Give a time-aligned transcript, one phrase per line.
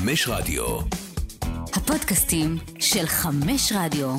[0.00, 0.78] חמש רדיו.
[1.72, 4.16] הפודקאסטים של חמש רדיו.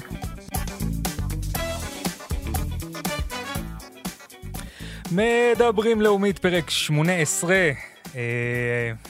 [5.12, 7.56] מדברים לאומית, פרק 18.
[8.16, 8.22] אה,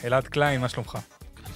[0.04, 0.98] אלעד קליין, מה שלומך?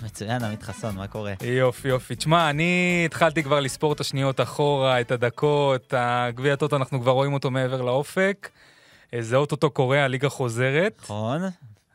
[0.02, 1.35] מצוין, עמית חסון, מה קורה?
[1.45, 2.17] יופי, יופי.
[2.17, 7.33] תשמע, אני התחלתי כבר לספור את השניות אחורה, את הדקות, הגביע הטוטו, אנחנו כבר רואים
[7.33, 8.48] אותו מעבר לאופק.
[9.14, 11.01] אה, זה אוטוטו קורה, הליגה חוזרת.
[11.03, 11.43] נכון,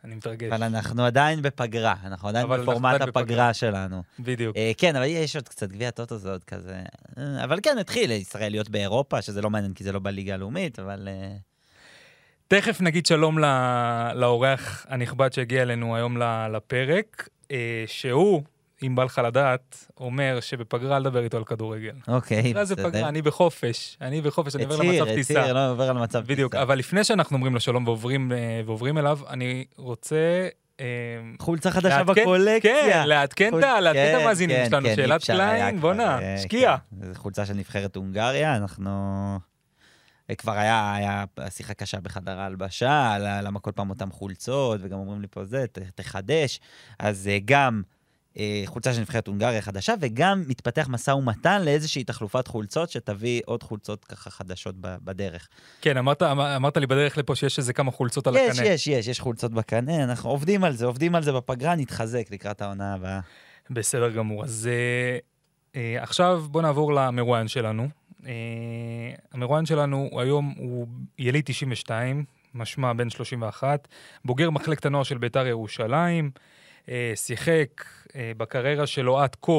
[0.04, 0.52] אני מתרגש.
[0.52, 3.24] אבל אנחנו עדיין בפגרה, אנחנו עדיין אבל אנחנו בפורמט עדיין בפגרה.
[3.24, 4.04] הפגרה שלנו.
[4.20, 4.58] בדיוק.
[4.58, 6.82] אה, כן, אבל יש עוד קצת, גביע הטוטו זה עוד כזה...
[7.18, 10.80] אה, אבל כן, התחיל ישראל להיות באירופה, שזה לא מעניין כי זה לא בליגה הלאומית,
[10.80, 11.08] אבל...
[11.08, 11.36] אה,
[12.48, 13.40] תכף נגיד שלום
[14.16, 16.18] לאורח הנכבד שהגיע אלינו היום
[16.54, 18.44] לפרק, אה, שהוא,
[18.84, 21.96] אם בא לך לדעת, אומר שבפגרה אל תדבר איתו על כדורגל.
[22.08, 22.90] אוקיי, לא, זה בסדר.
[22.90, 25.40] פגרה, אני בחופש, אני בחופש, אני עובר הצהיר, למצב טיסה.
[25.40, 26.34] הצהיר, לא עובר על מצב טיסה.
[26.34, 30.48] בדיוק, אבל לפני שאנחנו אומרים לו שלום ועוברים, אה, ועוברים אליו, אני רוצה...
[30.80, 30.86] אה,
[31.40, 32.92] חולצה חדשה בקולקציה.
[32.94, 36.76] כן, לעדכן את כן, המאזינים כן, שלנו, כן, שאלת קליין, בואנה, אה, השקיע.
[36.78, 37.14] כן.
[37.14, 38.92] זו חולצה של נבחרת הונגריה, אנחנו...
[40.38, 45.28] כבר היה, היה שיחה קשה בחדר ההלבשה, למה כל פעם אותם חולצות, וגם אומרים לי
[45.28, 46.60] פה זה, ת- תחדש.
[47.00, 47.82] אז גם
[48.66, 54.06] חולצה של נבחרת הונגריה חדשה, וגם מתפתח משא ומתן לאיזושהי תחלופת חולצות שתביא עוד חולצות
[54.06, 55.48] ככה חדשות בדרך.
[55.82, 58.68] כן, אמרת- אמר- אמרת לי בדרך לפה שיש איזה כמה חולצות על יש, הקנה.
[58.68, 62.62] יש, יש, יש חולצות בקנה, אנחנו עובדים על זה, עובדים על זה בפגרה, נתחזק לקראת
[62.62, 63.20] העונה הבאה.
[63.70, 64.44] בסדר גמור.
[64.44, 65.18] אז אה,
[65.82, 67.88] אה, עכשיו בוא נעבור למרואיין שלנו.
[68.28, 68.32] אה,
[69.32, 70.88] המרואיין שלנו היום הוא
[71.20, 73.88] יליד 92, משמע בן 31,
[74.26, 76.42] בוגר מחלקת הנוער של בית"ר ירושלים, אה,
[77.16, 79.52] שיחק אה, בקריירה שלו עד כה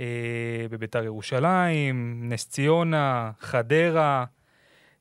[0.00, 4.24] אה, בבית"ר ירושלים, נס ציונה, חדרה,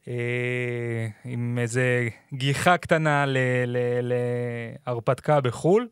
[0.08, 3.26] אה, עם איזה גיחה קטנה
[4.86, 5.88] להרפתקה בחו"ל.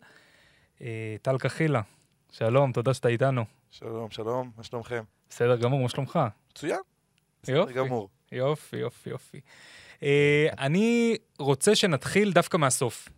[0.81, 1.81] אה, טל קחילה,
[2.31, 3.45] שלום, תודה שאתה איתנו.
[3.71, 5.03] שלום, שלום, מה שלומכם?
[5.29, 6.19] בסדר גמור, מה שלומך?
[6.51, 6.79] מצוין.
[7.43, 7.73] בסדר יופי.
[7.73, 8.09] גמור.
[8.31, 9.39] יופי, יופי, יופי.
[10.03, 13.09] אה, אני רוצה שנתחיל דווקא מהסוף,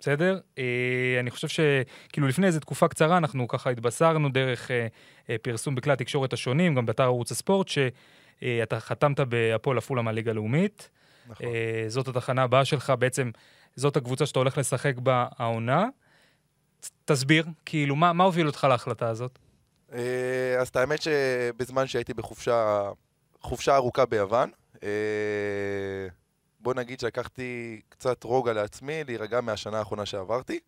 [0.00, 0.38] בסדר?
[0.58, 0.64] אה,
[1.20, 4.86] אני חושב שכאילו לפני איזו תקופה קצרה אנחנו ככה התבשרנו דרך אה,
[5.30, 10.90] אה, פרסום בכלי התקשורת השונים, גם באתר ערוץ הספורט, שאתה חתמת בהפועל עפולה מהליגה הלאומית.
[11.28, 11.46] נכון.
[11.88, 13.30] זאת התחנה הבאה שלך, בעצם
[13.76, 15.86] זאת הקבוצה שאתה הולך לשחק בה העונה.
[17.04, 19.38] תסביר, כאילו, מה, מה הוביל אותך להחלטה הזאת?
[20.58, 22.90] אז את האמת שבזמן שהייתי בחופשה,
[23.40, 24.50] חופשה ארוכה ביוון,
[26.66, 30.60] בוא נגיד שלקחתי קצת רוגע לעצמי, להירגע מהשנה האחרונה שעברתי,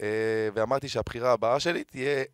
[0.00, 0.06] אה,
[0.54, 2.24] ואמרתי שהבחירה הבאה שלי תהיה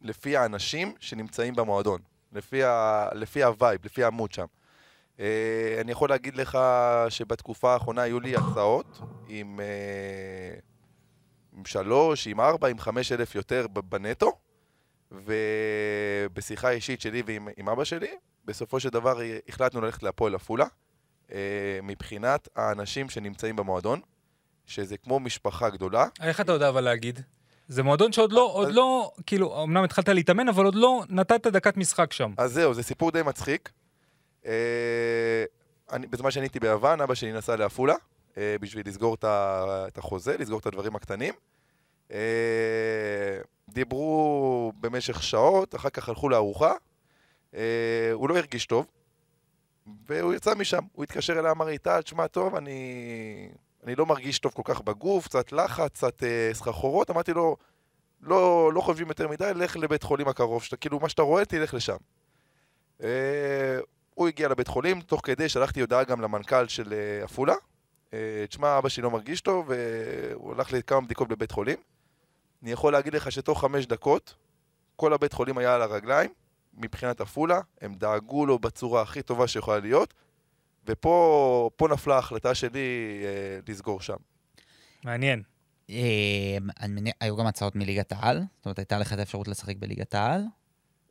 [0.00, 2.00] לפי האנשים שנמצאים במועדון,
[2.32, 4.44] לפי, ה, לפי ה vibe, לפי העמוד שם.
[5.20, 6.58] אה, אני יכול להגיד לך
[7.08, 10.58] שבתקופה האחרונה היו לי הצעות עם, אה,
[11.52, 14.38] עם שלוש, עם ארבע, עם חמש אלף יותר בנטו,
[15.10, 19.18] ובשיחה אישית שלי ועם עם אבא שלי, בסופו של דבר
[19.48, 20.66] החלטנו ללכת להפועל עפולה,
[21.82, 24.00] מבחינת האנשים שנמצאים במועדון,
[24.66, 26.06] שזה כמו משפחה גדולה.
[26.22, 27.20] איך אתה יודע אבל להגיד?
[27.68, 31.76] זה מועדון שעוד לא, עוד לא, כאילו, אמנם התחלת להתאמן, אבל עוד לא נתת דקת
[31.76, 32.32] משחק שם.
[32.38, 33.70] אז זהו, זה סיפור די מצחיק.
[34.46, 34.52] אה,
[35.92, 37.94] אני, בזמן שאני הייתי ביוון, אבא שלי נסע לעפולה,
[38.36, 41.34] אה, בשביל לסגור את ה- את החוזה, לסגור את הדברים הקטנים.
[42.12, 42.18] אה,
[43.68, 46.72] דיברו במשך שעות, אחר כך הלכו לארוחה.
[47.54, 47.60] אה,
[48.12, 48.86] הוא לא הרגיש טוב,
[50.06, 50.82] והוא יצא משם.
[50.92, 53.48] הוא התקשר אליי, אמר לי, טל, תשמע, טוב, אני,
[53.84, 57.10] אני לא מרגיש טוב כל כך בגוף, קצת לחץ, קצת אה, סחרחורות.
[57.10, 57.56] אמרתי לו,
[58.20, 61.74] לא, לא חושבים יותר מדי, לך לבית חולים הקרוב, שאתה, כאילו, מה שאתה רואה, תלך
[61.74, 61.96] לשם.
[63.02, 63.78] אה,
[64.14, 67.54] הוא הגיע לבית חולים, תוך כדי שלחתי הודעה גם למנכ"ל של אה, עפולה.
[68.14, 71.78] אה, תשמע, אבא שלי לא מרגיש טוב, והוא הלך לכמה בדיקות בבית חולים.
[72.62, 74.34] אני יכול להגיד לך שתוך חמש דקות,
[74.96, 76.30] כל הבית חולים היה על הרגליים,
[76.74, 80.14] מבחינת עפולה, הם דאגו לו בצורה הכי טובה שיכולה להיות,
[80.86, 84.16] ופה פה נפלה ההחלטה שלי אה, לסגור שם.
[85.04, 85.42] מעניין.
[85.90, 88.42] אה, אני היו גם הצעות מליגת העל?
[88.56, 90.42] זאת אומרת, הייתה לך את האפשרות לשחק בליגת העל?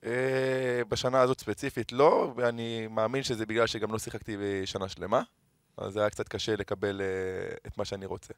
[0.05, 5.21] אה, בשנה הזאת ספציפית לא, ואני מאמין שזה בגלל שגם לא שיחקתי שנה שלמה,
[5.77, 8.33] אז זה היה קצת קשה לקבל אה, את מה שאני רוצה.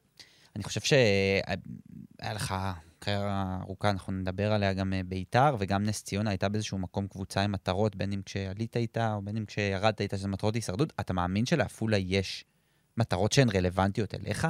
[0.55, 2.55] אני חושב שהיה לך
[3.03, 7.41] קריירה ארוכה, אנחנו נדבר עליה גם אה, בית"ר, וגם נס ציונה הייתה באיזשהו מקום קבוצה
[7.41, 10.93] עם מטרות, בין אם כשעלית איתה, או בין אם כשירדת איתה, שזה מטרות הישרדות.
[10.99, 12.45] אתה מאמין שלעפולה יש
[12.97, 14.47] מטרות שהן רלוונטיות אליך?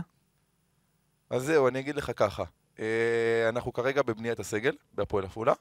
[1.30, 2.44] אז זהו, אני אגיד לך ככה.
[2.80, 5.54] אה, אנחנו כרגע בבניית הסגל בהפועל עפולה.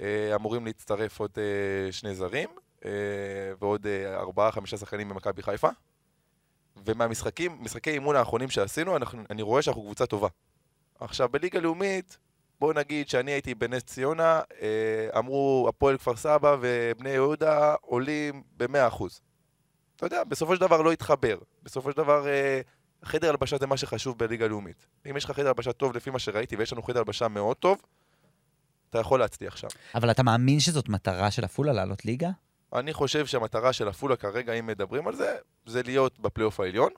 [0.00, 1.38] אה, אמורים להצטרף עוד
[1.90, 2.48] שני זרים,
[3.60, 5.68] ועוד ארבעה, חמישה שחקנים במכבי חיפה.
[6.86, 10.28] ומהמשחקים, משחקי אימון האחרונים שעשינו, אנחנו, אני רואה שאנחנו קבוצה טובה.
[11.00, 12.18] עכשיו, בליגה לאומית,
[12.60, 19.04] בוא נגיד שאני הייתי בנס ציונה, אה, אמרו הפועל כפר סבא ובני יהודה עולים ב-100%.
[19.96, 21.38] אתה יודע, בסופו של דבר לא התחבר.
[21.62, 22.60] בסופו של דבר, אה,
[23.04, 24.86] חדר הלבשה זה מה שחשוב בליגה הלאומית.
[25.10, 27.82] אם יש לך חדר הלבשה טוב לפי מה שראיתי, ויש לנו חדר הלבשה מאוד טוב,
[28.90, 29.68] אתה יכול להצליח שם.
[29.94, 32.30] אבל אתה מאמין שזאת מטרה של עפולה לעלות ליגה?
[32.72, 35.36] אני חושב שהמטרה של עפולה כרגע, אם מדברים על זה,
[35.66, 36.90] זה להיות בפלייאוף העליון,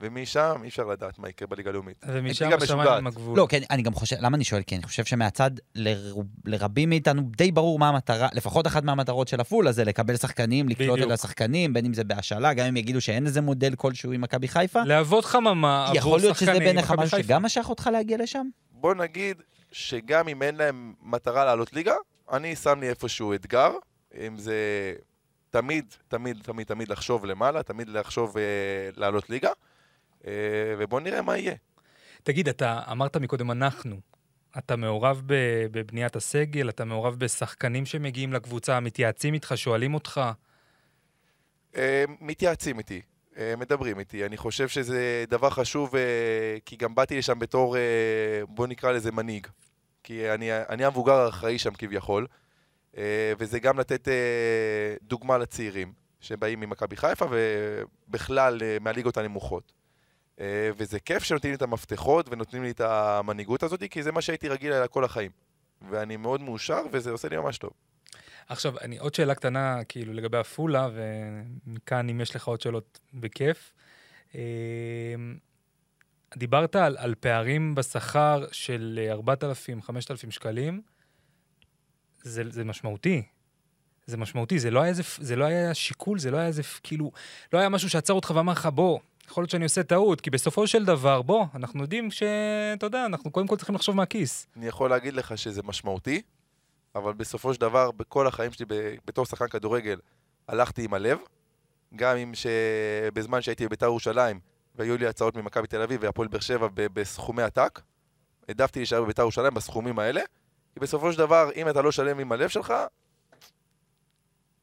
[0.00, 2.04] ומשם אי אפשר לדעת מה יקרה בליגה הלאומית.
[2.08, 2.88] ומשם השמיים.
[2.90, 3.36] עם הגבול.
[3.38, 4.62] לא, כן, אני גם חושב, למה אני שואל?
[4.62, 9.40] כי אני חושב שמהצד, לרוב- לרבים מאיתנו די ברור מה המטרה, לפחות אחת מהמטרות של
[9.40, 11.08] עפולה זה לקבל שחקנים, לקלוט בדיוק.
[11.08, 14.48] את השחקנים, בין אם זה בהשאלה, גם אם יגידו שאין איזה מודל כלשהו עם מכבי
[14.48, 14.82] חיפה.
[14.84, 17.28] להוות חממה עבור יכול להיות שזה שחקנים בעיניך מכבי משהו חיפה.
[17.28, 18.46] שגם משך אותך להגיע לשם?
[18.70, 19.36] בוא נגיד
[19.72, 21.94] שגם אם אין להם מטרה לעלות ליגה,
[22.32, 23.70] אני שם לי איפשהו אתגר,
[24.26, 24.54] אם זה
[25.50, 28.42] תמיד, תמיד, תמיד, תמיד לחשוב למעלה, תמיד לחשוב אה,
[28.96, 29.50] לעלות ליגה,
[30.78, 31.54] ובוא נראה מה יהיה.
[32.22, 33.96] תגיד, אתה אמרת מקודם אנחנו.
[34.58, 35.22] אתה מעורב
[35.70, 40.20] בבניית הסגל, אתה מעורב בשחקנים שמגיעים לקבוצה, מתייעצים איתך, שואלים אותך.
[41.76, 43.00] אה, מתייעצים איתי,
[43.38, 44.26] אה, מדברים איתי.
[44.26, 46.02] אני חושב שזה דבר חשוב, אה,
[46.64, 47.82] כי גם באתי לשם בתור, אה,
[48.48, 49.46] בוא נקרא לזה מנהיג.
[50.02, 52.26] כי אני, אני המבוגר האחראי שם כביכול,
[52.96, 59.72] אה, וזה גם לתת אה, דוגמה לצעירים שבאים ממכבי חיפה ובכלל אה, מהליגות הנמוכות.
[60.40, 64.22] אה, וזה כיף שנותנים לי את המפתחות ונותנים לי את המנהיגות הזאת, כי זה מה
[64.22, 65.30] שהייתי רגיל אליה כל החיים.
[65.90, 67.70] ואני מאוד מאושר, וזה עושה לי ממש טוב.
[68.48, 73.72] עכשיו, אני, עוד שאלה קטנה, כאילו, לגבי עפולה, ומכאן, אם יש לך עוד שאלות, בכיף.
[74.34, 74.40] אה,
[76.36, 80.82] דיברת על, על פערים בשכר של אה, 4,000-5,000 שקלים.
[82.22, 83.22] זה, זה משמעותי.
[84.06, 87.12] זה משמעותי, זה לא, היה איזה, זה לא היה שיקול, זה לא היה איזה, כאילו,
[87.52, 88.98] לא היה משהו שעצר אותך ואמר לך, בוא,
[89.30, 93.30] יכול להיות שאני עושה טעות, כי בסופו של דבר, בוא, אנחנו יודעים שאתה יודע, אנחנו
[93.30, 94.46] קודם כל צריכים לחשוב מהכיס.
[94.56, 96.22] אני יכול להגיד לך שזה משמעותי,
[96.94, 98.66] אבל בסופו של דבר, בכל החיים שלי
[99.06, 99.98] בתור שחקן כדורגל,
[100.48, 101.18] הלכתי עם הלב.
[101.96, 104.40] גם אם שבזמן שהייתי בביתר ירושלים,
[104.74, 107.80] והיו לי הצעות ממכבי תל אביב והפועל באר שבע בסכומי עתק,
[108.48, 110.20] העדפתי להישאר בביתר ירושלים בסכומים האלה,
[110.74, 112.74] כי בסופו של דבר, אם אתה לא שלם עם הלב שלך,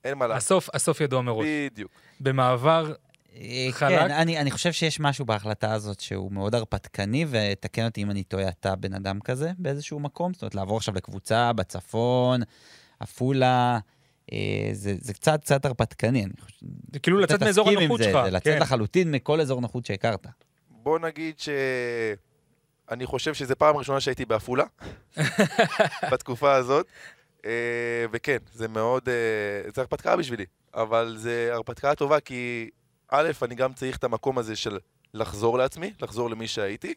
[0.03, 0.43] אין מה לעשות.
[0.43, 1.45] הסוף, הסוף ידוע מראש.
[1.47, 1.91] בדיוק.
[2.19, 2.93] במעבר,
[3.71, 3.99] חלק?
[3.99, 8.23] כן, אני, אני חושב שיש משהו בהחלטה הזאת שהוא מאוד הרפתקני, ותקן אותי אם אני
[8.23, 10.33] טועה, אתה בן אדם כזה באיזשהו מקום?
[10.33, 12.41] זאת אומרת, לעבור עכשיו לקבוצה בצפון,
[12.99, 13.79] עפולה,
[14.33, 16.23] אה, זה, זה קצת קצת הרפתקני.
[16.23, 16.65] אני חושב...
[16.93, 18.25] זה כאילו לצאת מאזור הנוחות זה, שלך.
[18.25, 18.61] זה לצאת כן.
[18.61, 20.27] לחלוטין מכל אזור נוחות שהכרת.
[20.69, 21.49] בוא נגיד ש...
[22.91, 24.63] אני חושב שזו פעם ראשונה שהייתי בעפולה,
[26.11, 26.87] בתקופה הזאת.
[27.45, 29.09] אה, וכן, זה מאוד...
[29.09, 32.69] אה, זה הרפתקה בשבילי, אבל זה הרפתקה טובה כי
[33.09, 34.77] א', אני גם צריך את המקום הזה של
[35.13, 36.93] לחזור לעצמי, לחזור למי שהייתי,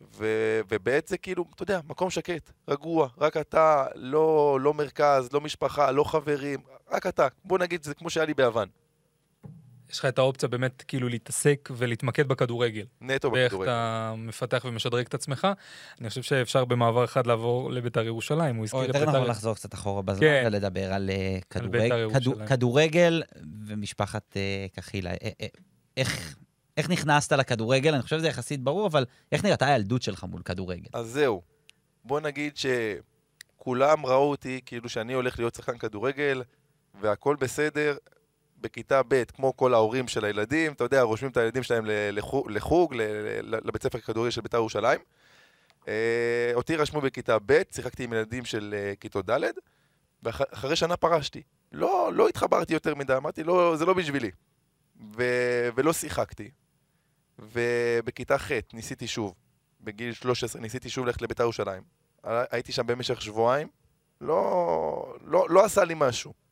[0.00, 5.40] ו- וב' זה כאילו, אתה יודע, מקום שקט, רגוע, רק אתה, לא, לא מרכז, לא
[5.40, 6.60] משפחה, לא חברים,
[6.90, 7.28] רק אתה.
[7.44, 8.68] בוא נגיד, זה כמו שהיה לי ביוון,
[9.90, 12.84] יש לך את האופציה באמת כאילו להתעסק ולהתמקד בכדורגל.
[13.00, 13.64] נטו בכדורגל.
[13.70, 15.48] אתה מפתח ומשדרג את עצמך.
[16.00, 18.56] אני חושב שאפשר במעבר אחד לעבור לביתר ירושלים.
[18.56, 19.12] הוא או הזכיר את יותר ביתר...
[19.18, 20.42] נכון לחזור קצת אחורה בזמן כן.
[20.46, 22.48] ולדבר על אה, כדורג- בית"ר כדו- ירושלים.
[22.48, 23.22] כדורגל
[23.66, 24.36] ומשפחת
[24.74, 25.10] קחילה.
[25.10, 25.46] אה, אה,
[25.96, 26.36] איך...
[26.76, 27.94] איך נכנסת לכדורגל?
[27.94, 30.88] אני חושב שזה יחסית ברור, אבל איך נראתה הילדות שלך מול כדורגל?
[30.92, 31.42] אז זהו.
[32.04, 36.42] בוא נגיד שכולם ראו אותי כאילו שאני הולך להיות שחקן כדורגל,
[37.00, 37.96] והכל בסדר.
[38.66, 41.84] בכיתה ב', כמו כל ההורים של הילדים, אתה יודע, רושמים את הילדים שלהם
[42.48, 42.94] לחוג,
[43.42, 45.00] לבית ספר כדורגל של בית"ר ירושלים.
[45.88, 49.40] אה, אותי רשמו בכיתה ב', שיחקתי עם ילדים של אה, כיתות ד',
[50.22, 51.42] ואחרי שנה פרשתי.
[51.72, 54.30] לא, לא התחברתי יותר מדי, אמרתי, לא, זה לא בשבילי.
[55.16, 55.22] ו,
[55.76, 56.50] ולא שיחקתי.
[57.38, 59.34] ובכיתה ח' ניסיתי שוב.
[59.80, 61.82] בגיל 13 ניסיתי שוב ללכת לבית"ר ירושלים.
[62.24, 63.68] הייתי שם במשך שבועיים,
[64.20, 66.45] לא, לא, לא עשה לי משהו.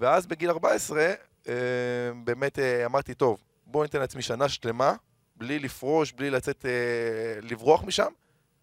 [0.00, 1.12] ואז בגיל 14,
[1.48, 1.54] אה,
[2.24, 4.94] באמת אה, אמרתי, טוב, בואו ניתן לעצמי שנה שלמה,
[5.36, 8.12] בלי לפרוש, בלי לצאת, אה, לברוח משם.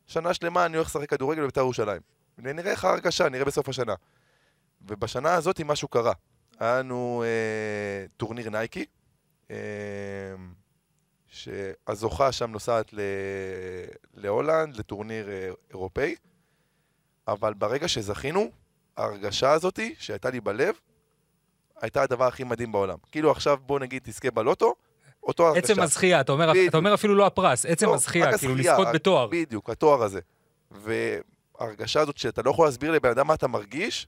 [0.07, 2.01] שנה שלמה אני הולך לשחק כדורגל בבית"ר ירושלים.
[2.37, 3.95] ונראה איך ההרגשה, נראה בסוף השנה.
[4.81, 6.13] ובשנה הזאת משהו קרה.
[6.59, 8.85] היה לנו אה, טורניר נייקי,
[9.51, 9.55] אה,
[11.27, 12.99] שהזוכה שם נוסעת ל...
[14.13, 15.29] להולנד, לטורניר
[15.69, 16.15] אירופאי,
[17.27, 18.51] אבל ברגע שזכינו,
[18.97, 20.75] ההרגשה הזאתי שהייתה לי בלב,
[21.81, 22.97] הייתה הדבר הכי מדהים בעולם.
[23.11, 24.75] כאילו עכשיו בוא נגיד תזכה בלוטו,
[25.23, 25.73] אותו הרגשה.
[25.73, 26.69] עצם הזכייה, אתה אומר, בדיוק.
[26.69, 29.27] אתה אומר אפילו לא הפרס, עצם לא, הזכייה, כאילו לזכות בתואר.
[29.27, 30.19] בדיוק, התואר הזה.
[30.71, 34.07] וההרגשה הזאת שאתה לא יכול להסביר לבן אדם מה אתה מרגיש,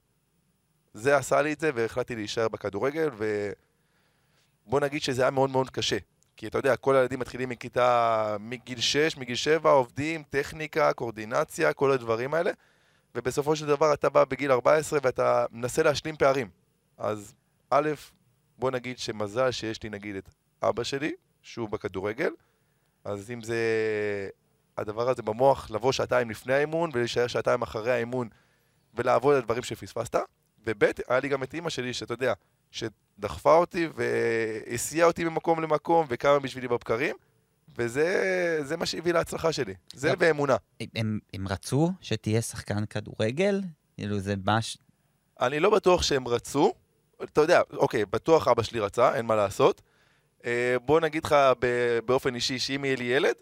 [0.93, 3.09] זה עשה לי את זה והחלטתי להישאר בכדורגל,
[4.67, 5.97] ובוא נגיד שזה היה מאוד מאוד קשה.
[6.37, 11.91] כי אתה יודע, כל הילדים מתחילים מכיתה, מגיל 6, מגיל 7, עובדים, טכניקה, קואורדינציה, כל
[11.91, 12.51] הדברים האלה,
[13.15, 16.49] ובסופו של דבר אתה בא בגיל 14 ואתה מנסה להשלים פערים.
[16.97, 17.33] אז
[17.69, 17.89] א',
[18.57, 20.29] בוא נגיד שמזל שיש לי נגיד את
[20.63, 21.11] אבא שלי,
[21.41, 22.31] שהוא בכדורגל,
[23.03, 23.59] אז אם זה
[24.77, 28.29] הדבר הזה במוח, לבוא שעתיים לפני האימון ולהישאר שעתיים אחרי האימון
[28.93, 30.15] ולעבוד על דברים שפספסת,
[30.65, 32.33] וב', היה לי גם את אימא שלי, שאתה יודע,
[32.71, 37.15] שדחפה אותי והסיעה אותי ממקום למקום וקמה בשבילי בבקרים,
[37.77, 39.73] וזה זה מה שהביא להצלחה שלי.
[39.93, 40.15] זה.
[40.15, 40.55] באמונה.
[40.95, 43.61] הם, הם רצו שתהיה שחקן כדורגל?
[43.97, 44.77] כאילו זה מש...
[45.41, 46.73] אני לא בטוח שהם רצו.
[47.23, 49.81] אתה יודע, אוקיי, בטוח אבא שלי רצה, אין מה לעשות.
[50.45, 53.33] אה, בוא נגיד לך ב- באופן אישי, שאם יהיה לי ילד,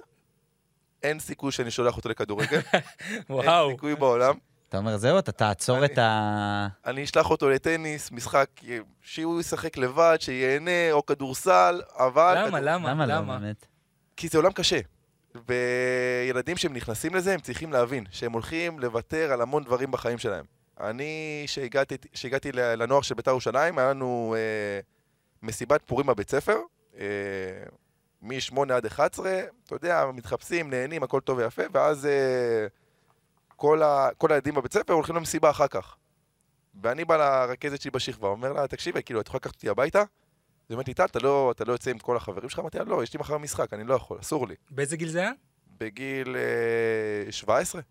[1.04, 2.60] אין סיכוי שאני שולח אותו לכדורגל.
[3.30, 3.66] וואו.
[3.68, 4.36] אין סיכוי בעולם.
[4.70, 6.68] אתה אומר, זהו, אתה תעצור אני- את ה...
[6.86, 12.44] אני אשלח אותו לטניס, משחק, אה, שהוא ישחק לבד, שיהנה, או כדורסל, אבל...
[12.48, 13.38] למה, למה, למה לא, למה?
[13.40, 13.66] באמת?
[14.18, 14.80] כי זה עולם קשה.
[15.48, 20.46] וילדים שהם נכנסים לזה, הם צריכים להבין שהם הולכים לוותר על המון דברים בחיים שלהם.
[20.80, 24.80] אני, שהגעתי, שהגעתי ל- לנוער של בית"ר ירושלים, היה לנו אה,
[25.44, 26.58] מסיבת פורים בבית ספר,
[26.98, 27.06] אה,
[28.22, 32.68] מ-8 עד 11, אתה יודע, מתחפשים, נהנים, הכל טוב ויפה, ואז אה,
[33.56, 35.96] כל, ה, כל הילדים בבית ספר הולכים למסיבה אחר כך.
[36.82, 40.00] ואני בא לרכזת שלי בשכבה, אומר לה, תקשיבי, כאילו, את יכולה לקחת אותי הביתה?
[40.70, 42.60] היא אומרת לי, טל, אתה לא, אתה לא יוצא עם כל החברים שלך?
[42.60, 44.56] אמרתי לה, לא, יש לי מחר משחק, אני לא יכול, אסור לי.
[44.70, 45.32] באיזה גיל זה היה?
[45.78, 46.36] בגיל
[47.26, 47.82] אה, 17.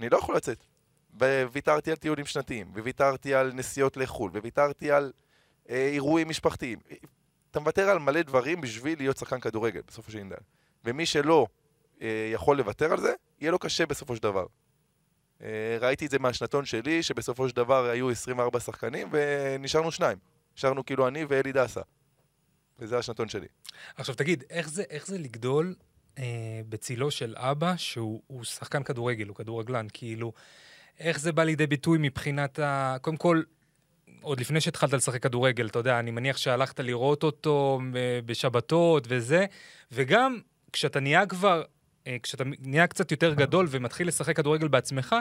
[0.00, 0.58] אני לא יכול לצאת.
[1.20, 5.12] וויתרתי על טיולים שנתיים, וויתרתי על נסיעות לחו"ל, וויתרתי על
[5.70, 6.78] אה, אירועים משפחתיים.
[7.50, 10.40] אתה מוותר על מלא דברים בשביל להיות שחקן כדורגל, בסופו של עניין.
[10.84, 11.46] ומי שלא
[12.02, 14.46] אה, יכול לוותר על זה, יהיה לו קשה בסופו של דבר.
[15.42, 20.18] אה, ראיתי את זה מהשנתון שלי, שבסופו של דבר היו 24 שחקנים, ונשארנו שניים.
[20.56, 21.80] נשארנו כאילו אני ואלי דסה.
[22.78, 23.46] וזה השנתון שלי.
[23.96, 25.74] עכשיו תגיד, איך זה, איך זה לגדול
[26.18, 30.32] אה, בצילו של אבא שהוא הוא שחקן כדורגל, הוא כדורגלן, כאילו,
[31.00, 32.96] איך זה בא לידי ביטוי מבחינת ה...
[33.00, 33.42] קודם כל,
[34.20, 39.46] עוד לפני שהתחלת לשחק כדורגל, אתה יודע, אני מניח שהלכת לראות אותו אה, בשבתות וזה,
[39.92, 40.40] וגם
[40.72, 41.62] כשאתה נהיה כבר,
[42.06, 45.16] אה, כשאתה נהיה קצת יותר גדול ומתחיל לשחק כדורגל בעצמך,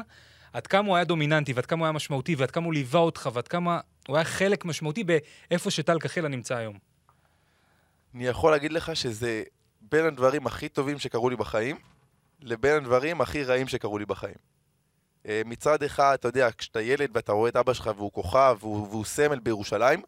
[0.53, 3.29] עד כמה הוא היה דומיננטי, ועד כמה הוא היה משמעותי, ועד כמה הוא ליווה אותך,
[3.33, 6.77] ועד כמה הוא היה חלק משמעותי באיפה שטל קחילה נמצא היום.
[8.15, 9.43] אני יכול להגיד לך שזה
[9.81, 11.77] בין הדברים הכי טובים שקרו לי בחיים,
[12.41, 14.54] לבין הדברים הכי רעים שקרו לי בחיים.
[15.27, 18.87] אה, מצד אחד, אתה יודע, כשאתה ילד ואתה רואה את אבא שלך והוא כוכב והוא,
[18.89, 20.01] והוא סמל בירושלים,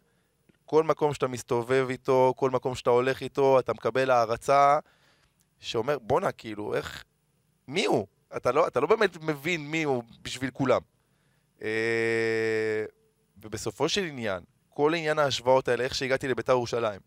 [0.64, 4.78] כל מקום שאתה מסתובב איתו, כל מקום שאתה הולך איתו, אתה מקבל הערצה
[5.60, 7.04] שאומר, בואנה, כאילו, איך...
[7.68, 8.06] מי הוא?
[8.36, 10.80] אתה לא, אתה לא באמת מבין מי הוא בשביל כולם.
[11.62, 12.84] אה,
[13.42, 17.00] ובסופו של עניין, כל עניין ההשוואות האלה, איך שהגעתי לביתר ירושלים,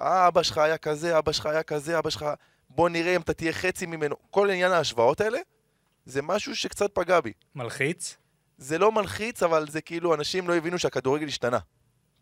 [0.00, 2.26] אה, אבא שלך היה כזה, אבא שלך היה כזה, אבא שלך...
[2.70, 4.16] בוא נראה אם אתה תהיה חצי ממנו.
[4.30, 5.38] כל עניין ההשוואות האלה,
[6.06, 7.32] זה משהו שקצת פגע בי.
[7.54, 8.16] מלחיץ?
[8.58, 11.58] זה לא מלחיץ, אבל זה כאילו, אנשים לא הבינו שהכדורגל השתנה.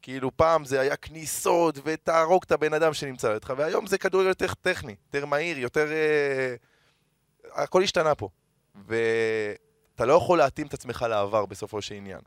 [0.03, 4.55] כאילו, פעם זה היה כניסות, ותהרוג את הבן אדם שנמצא לידך, והיום זה כדורגל יותר
[4.55, 5.93] טכני, יותר מהיר, יותר...
[5.93, 6.55] אה...
[7.53, 8.29] הכל השתנה פה.
[8.75, 12.21] ואתה לא יכול להתאים את עצמך לעבר בסופו של עניין.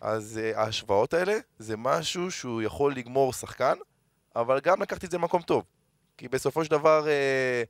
[0.00, 3.74] אז אה, ההשוואות האלה, זה משהו שהוא יכול לגמור שחקן,
[4.36, 5.64] אבל גם לקחתי את זה למקום טוב.
[6.16, 7.62] כי בסופו של דבר, אה,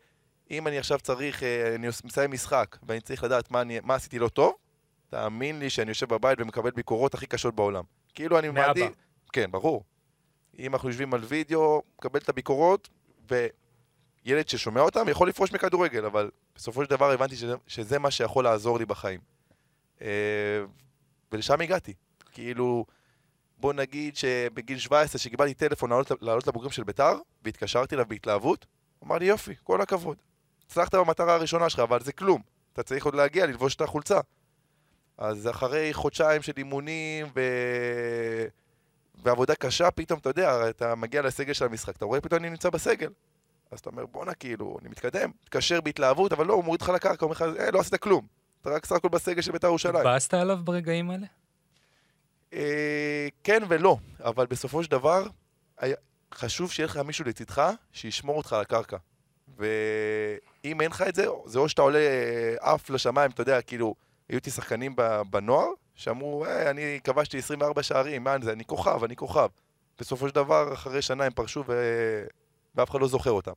[0.51, 4.19] אם אני עכשיו צריך, אה, אני מסיים משחק, ואני צריך לדעת מה, אני, מה עשיתי
[4.19, 4.55] לא טוב,
[5.09, 7.85] תאמין לי שאני יושב בבית ומקבל ביקורות הכי קשות בעולם.
[8.15, 8.49] כאילו אני.
[8.49, 8.93] מעדיף...
[9.33, 9.85] כן, ברור.
[10.59, 12.89] אם אנחנו יושבים על וידאו, מקבל את הביקורות,
[13.31, 18.45] וילד ששומע אותם יכול לפרוש מכדורגל, אבל בסופו של דבר הבנתי שזה, שזה מה שיכול
[18.45, 19.21] לעזור לי בחיים.
[20.03, 20.09] אה,
[21.33, 21.95] ולשם הגעתי.
[22.33, 22.87] כאילו,
[23.59, 28.67] בוא נגיד שבגיל 17, שקיבלתי טלפון לעלות, לעלות לבוגרים של ביתר, והתקשרתי אליו בהתלהבות,
[29.05, 30.17] אמר לי, יופי, כל הכבוד.
[30.67, 32.43] הצלחת במטרה הראשונה שלך, אבל זה כלום.
[32.73, 34.21] אתה צריך עוד להגיע, ללבוש את החולצה.
[35.19, 37.41] אז אחרי חודשיים של אימונים ו...
[39.23, 42.71] ועבודה קשה, פתאום, אתה יודע, אתה מגיע לסגל של המשחק, אתה רואה פתאום אני נמצא
[42.71, 43.11] בסגל.
[43.71, 47.25] אז אתה אומר, בואנה, כאילו, אני מתקדם, מתקשר בהתלהבות, אבל לא, הוא מוריד אותך לקרקע,
[47.25, 48.27] אומר לך, אה, לא עשית כלום.
[48.63, 49.97] אתה רק סך הכל בסגל של בית"ר ירושלים.
[49.97, 51.27] התבאסת עליו ברגעים האלה?
[52.53, 55.27] אה, כן ולא, אבל בסופו של דבר,
[56.35, 58.97] חשוב שיהיה לך מישהו לצדך שישמור אותך על הקרקע.
[59.57, 63.95] ואם אין לך את זה, זה או שאתה עולה אה, עף לשמיים, אתה יודע, כאילו,
[64.29, 64.97] היו איתי שחקנים
[65.31, 69.49] בנוער, שאמרו, אה, אני כבשתי 24 שערים, מה זה, אני כוכב, אני כוכב.
[70.01, 71.73] בסופו של דבר, אחרי שנה הם פרשו ו...
[72.75, 73.53] ואף אחד לא זוכר אותם.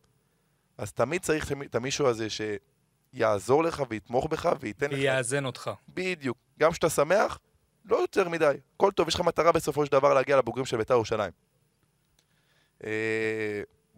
[0.77, 5.00] אז תמיד צריך את המישהו הזה שיעזור לך ויתמוך בך וייתן לך...
[5.00, 5.72] יאזן אותך.
[5.89, 6.38] בדיוק.
[6.60, 7.39] גם כשאתה שמח,
[7.86, 8.53] לא יותר מדי.
[8.75, 11.32] הכל טוב, יש לך מטרה בסופו של דבר להגיע לבוגרים של בית"ר ירושלים.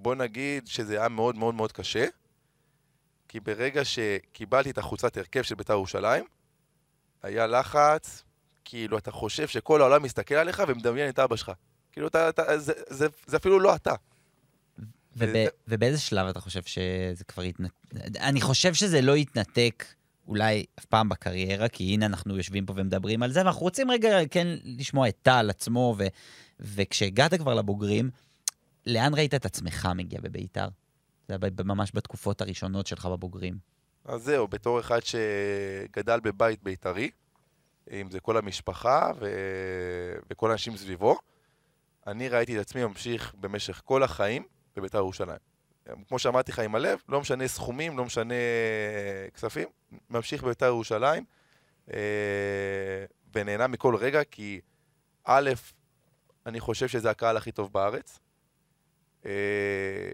[0.02, 2.06] בוא נגיד שזה היה מאוד מאוד מאוד קשה,
[3.28, 6.24] כי ברגע שקיבלתי את החולצת הרכב של בית"ר ירושלים,
[7.24, 8.24] היה לחץ,
[8.66, 11.52] כאילו, אתה חושב שכל העולם מסתכל עליך ומדמיין את אבא שלך.
[11.92, 13.94] כאילו, אתה, אתה, זה, זה, זה אפילו לא אתה.
[15.16, 17.74] וב, זה- ובאיזה שלב אתה חושב שזה כבר יתנתק?
[18.20, 19.86] אני חושב שזה לא יתנתק
[20.28, 24.18] אולי אף פעם בקריירה, כי הנה אנחנו יושבים פה ומדברים על זה, ואנחנו רוצים רגע
[24.32, 26.04] כן לשמוע את טל עצמו, ו,
[26.60, 28.10] וכשהגעת כבר לבוגרים,
[28.86, 30.68] לאן ראית את עצמך מגיע בביתר?
[31.28, 33.58] זה היה ממש בתקופות הראשונות שלך בבוגרים.
[34.06, 37.12] אז זהו, בתור אחד שגדל בבית בית"רי,
[37.92, 39.30] אם זה כל המשפחה ו...
[40.30, 41.18] וכל האנשים סביבו,
[42.08, 44.44] אני ראיתי את עצמי ממשיך במשך כל החיים
[44.76, 45.38] בבית"ר ירושלים.
[46.08, 48.34] כמו שאמרתי לך עם הלב, לא משנה סכומים, לא משנה
[49.34, 49.68] כספים,
[50.10, 51.24] ממשיך בבית"ר ירושלים,
[51.94, 52.00] אה,
[53.36, 54.62] ונהנה מכל רגע, כי
[55.24, 55.52] א',
[56.46, 58.31] אני חושב שזה הקהל הכי טוב בארץ, אה,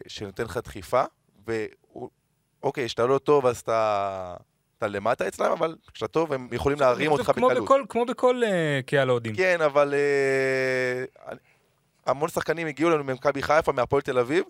[0.07, 1.03] שנותן לך דחיפה,
[1.47, 4.35] ואוקיי, כשאתה לא טוב אז אתה,
[4.77, 7.63] אתה למטה אצלם, אבל כשאתה טוב הם יכולים להרים אותך כמו בקלות.
[7.63, 9.35] בכל, כמו בכל אה, קהל אוהדים.
[9.35, 11.33] כן, אבל אה,
[12.05, 14.43] המון שחקנים הגיעו לנו ממכבי חיפה, מהפועל תל אביב,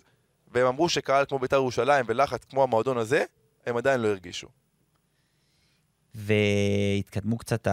[0.52, 3.24] והם אמרו שקהל כמו בית"ר ירושלים ולחץ כמו המועדון הזה,
[3.66, 4.48] הם עדיין לא הרגישו.
[6.14, 7.68] והתקדמו קצת.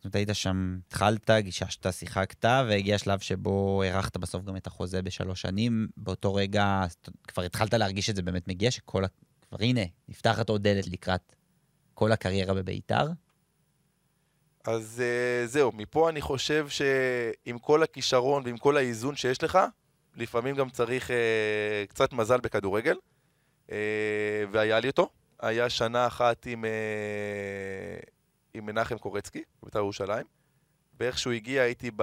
[0.00, 5.02] זאת אומרת, היית שם, התחלת, גיששת, שיחקת, והגיע שלב שבו הארכת בסוף גם את החוזה
[5.02, 5.88] בשלוש שנים.
[5.96, 6.84] באותו רגע
[7.28, 9.06] כבר התחלת להרגיש את זה באמת מגיע, שכל ה...
[9.48, 11.34] כבר הנה, נפתחת עוד דלת לקראת
[11.94, 13.06] כל הקריירה בביתר.
[14.64, 19.58] אז אה, זהו, מפה אני חושב שעם כל הכישרון ועם כל האיזון שיש לך,
[20.16, 22.96] לפעמים גם צריך אה, קצת מזל בכדורגל,
[23.72, 23.76] אה,
[24.50, 25.10] והיה לי אותו.
[25.40, 26.70] היה שנה אחת עם, אה,
[28.54, 30.26] עם מנחם קורצקי, בבית"ר ירושלים,
[31.00, 32.02] ואיך שהוא הגיע הייתי, ב,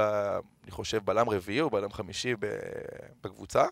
[0.63, 2.33] אני חושב, בלם רביעי או בלם חמישי
[3.23, 3.65] בקבוצה,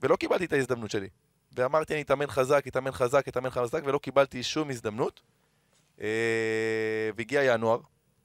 [0.00, 1.08] ולא קיבלתי את ההזדמנות שלי.
[1.52, 5.22] ואמרתי, אני אתאמן חזק, אתאמן חזק, אתאמן חזק, ולא קיבלתי שום הזדמנות.
[6.00, 7.80] אה, והגיע ינואר,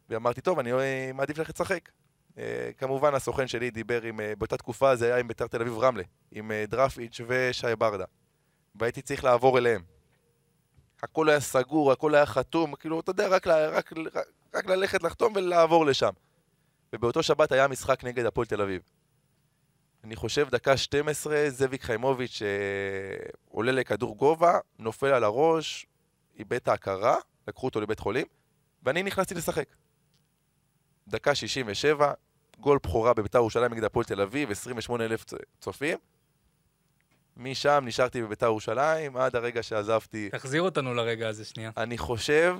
[0.09, 1.89] ואמרתי, טוב, אני אה, מעדיף ללכת לשחק.
[2.37, 5.77] אה, כמובן, הסוכן שלי דיבר עם, אה, באותה תקופה זה היה עם ביתר תל אביב
[5.77, 8.05] רמלה, עם אה, דרפיץ' ושי ברדה.
[8.75, 9.92] והייתי צריך לעבור אליהם.
[11.03, 15.33] הכל היה סגור, הכל היה חתום, כאילו, אתה יודע, רק, רק, רק, רק ללכת לחתום
[15.35, 16.11] ולעבור לשם.
[16.93, 18.81] ובאותו שבת היה משחק נגד הפועל תל אביב.
[20.03, 25.85] אני חושב דקה 12, זאביק חיימוביץ' אה, עולה לכדור גובה, נופל על הראש,
[26.39, 28.25] איבד את ההכרה, לקחו אותו לבית חולים,
[28.83, 29.75] ואני נכנסתי לשחק.
[31.07, 32.13] דקה 67,
[32.59, 35.25] גול בכורה בביתר ירושלים נגד הפועל תל אביב, 28 אלף
[35.59, 35.97] צופים.
[37.37, 40.29] משם נשארתי בביתר ירושלים עד הרגע שעזבתי.
[40.29, 41.71] תחזיר אותנו לרגע הזה שנייה.
[41.77, 42.57] אני חושב...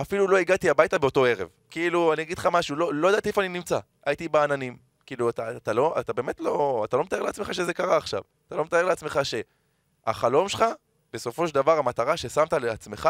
[0.00, 1.48] אפילו לא הגעתי הביתה באותו ערב.
[1.70, 3.78] כאילו, אני אגיד לך משהו, לא, לא ידעתי איפה אני נמצא.
[4.06, 4.76] הייתי בעננים.
[5.06, 8.22] כאילו, אתה, אתה לא, אתה באמת לא, אתה לא מתאר לעצמך שזה קרה עכשיו.
[8.48, 10.64] אתה לא מתאר לעצמך שהחלום שלך,
[11.12, 13.08] בסופו של דבר, המטרה ששמת לעצמך,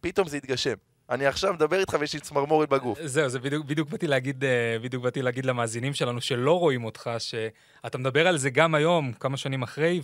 [0.00, 0.74] פתאום זה יתגשם.
[1.10, 2.98] אני עכשיו מדבר איתך ויש לי צמרמורת בגוף.
[3.02, 7.10] זהו, זה בדיוק, בדיוק באתי להגיד, אה, בדיוק באתי להגיד למאזינים שלנו שלא רואים אותך,
[7.18, 10.00] שאתה מדבר על זה גם היום, כמה שנים אחרי,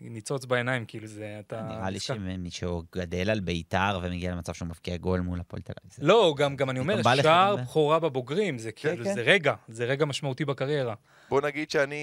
[0.00, 1.62] וניצוץ בעיניים, כאילו זה, אתה...
[1.62, 2.00] נראה לי.
[2.00, 5.92] שמישהו גדל על ביתר ומגיע למצב שהוא מבקיע גול מול הפועל תל אביב.
[6.08, 9.14] לא, גם, גם אני אומר, שער בכורה בבוגרים, זה כן, כאילו, כן.
[9.14, 10.94] זה רגע, זה רגע משמעותי בקריירה.
[11.28, 11.96] בוא נגיד שאני,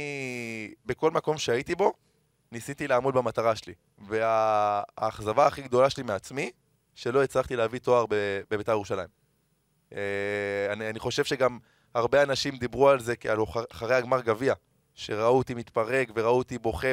[0.85, 1.93] בכל מקום שהייתי בו,
[2.51, 3.73] ניסיתי לעמוד במטרה שלי.
[4.07, 6.51] והאכזבה הכי גדולה שלי מעצמי,
[6.95, 8.05] שלא הצלחתי להביא תואר
[8.51, 9.07] בבית"ר ירושלים.
[9.93, 9.99] אה,
[10.73, 11.59] אני, אני חושב שגם
[11.93, 14.53] הרבה אנשים דיברו על זה אחר- אחרי הגמר גביע,
[14.93, 16.87] שראו אותי מתפרק וראו אותי בוכה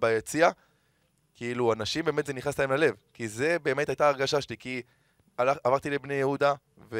[0.00, 0.50] ביציע.
[1.34, 2.94] כאילו, אנשים באמת זה נכנס להם ללב.
[3.14, 4.82] כי זה באמת הייתה הרגשה שלי, כי
[5.38, 6.54] הלך, עברתי לבני יהודה,
[6.90, 6.98] ו...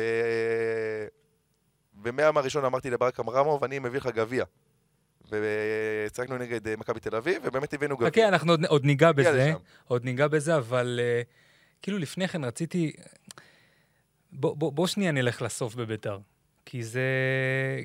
[2.03, 4.45] ומהיום הראשון אמרתי לברק אמרמוב, אני מביא לך גביע.
[5.31, 8.11] והצגנו נגד אה, מכבי תל אביב, ובאמת הבאנו גביע.
[8.11, 9.53] חכה, אנחנו עוד, עוד ניגע בזה.
[9.85, 11.23] עוד ניגע בזה, אבל אה,
[11.83, 12.93] כאילו לפני כן רציתי...
[14.33, 16.19] בוא, בוא, בוא שנייה נלך לסוף בביתר.
[16.71, 17.03] כי זה...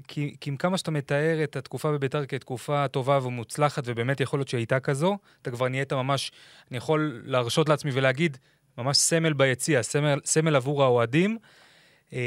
[0.07, 4.47] כי, כי עם כמה שאתה מתאר את התקופה בביתר כתקופה טובה ומוצלחת, ובאמת יכול להיות
[4.47, 6.31] שהייתה כזו, אתה כבר נהיית ממש,
[6.71, 8.37] אני יכול להרשות לעצמי ולהגיד,
[8.77, 11.37] ממש סמל ביציע, סמל, סמל עבור האוהדים,
[12.13, 12.19] אה,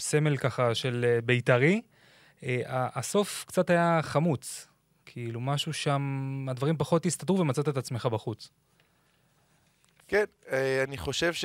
[0.00, 1.80] סמל ככה של אה, בית"רי.
[2.44, 4.66] אה, הסוף קצת היה חמוץ.
[5.06, 8.50] כאילו, משהו שם, הדברים פחות הסתדרו ומצאת את עצמך בחוץ.
[10.12, 11.44] כן, אה, אני חושב ש...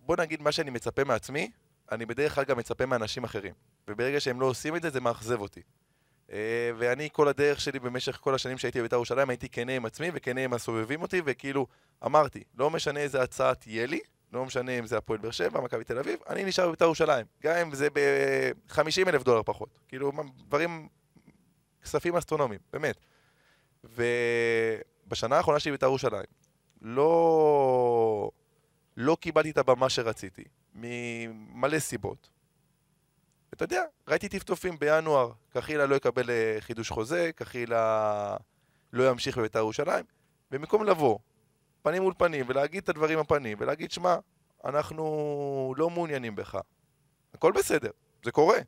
[0.00, 1.50] בוא נגיד מה שאני מצפה מעצמי,
[1.92, 3.54] אני בדרך כלל גם מצפה מאנשים אחרים.
[3.88, 5.62] וברגע שהם לא עושים את זה, זה מאכזב אותי.
[6.32, 10.10] אה, ואני, כל הדרך שלי במשך כל השנים שהייתי בבית"ר ירושלים, הייתי כנה עם עצמי
[10.14, 11.66] וכנה עם הסובבים אותי, וכאילו,
[12.06, 14.00] אמרתי, לא משנה איזה הצעה תהיה לי,
[14.32, 17.26] לא משנה אם זה הפועל באר שבע, מכבי תל אביב, אני נשאר בבית"ר ירושלים.
[17.42, 19.68] גם אם זה ב-50 אלף דולר פחות.
[19.88, 20.12] כאילו,
[20.46, 20.88] דברים,
[21.82, 22.96] כספים אסטרונומיים, באמת.
[25.08, 26.26] ובשנה האחרונה שלי בבית"ר ירושלים,
[26.82, 28.30] לא...
[28.96, 30.44] לא קיבלתי את הבמה שרציתי,
[30.74, 32.28] ממלא סיבות.
[33.52, 38.36] ואתה יודע, ראיתי טפטופים בינואר, קחילה לא יקבל אה, חידוש חוזה, קחילה
[38.92, 40.04] לא ימשיך בבית"ר ירושלים,
[40.50, 41.18] במקום לבוא,
[41.82, 44.16] פנים מול פנים, ולהגיד את הדברים הפנים, ולהגיד, שמע,
[44.64, 46.58] אנחנו לא מעוניינים בך.
[47.34, 47.90] הכל בסדר,
[48.24, 48.58] זה קורה.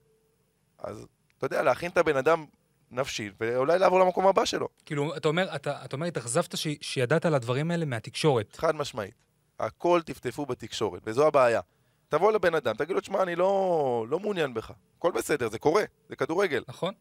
[0.79, 1.07] אז,
[1.39, 2.45] אתה יודע, להכין את הבן אדם
[2.91, 4.69] נפשית, ואולי לעבור למקום הבא שלו.
[4.87, 8.57] כאילו, אתה אומר, אתה, אתה אומר, התאכזבת ש, שידעת על הדברים האלה מהתקשורת.
[8.57, 9.15] חד משמעית.
[9.59, 11.61] הכל טפטפו בתקשורת, וזו הבעיה.
[12.09, 14.73] תבוא לבן אדם, תגיד לו, תשמע, אני לא, לא מעוניין בך.
[14.99, 16.65] הכל בסדר, זה קורה, זה כדורגל.
[16.69, 16.95] נכון?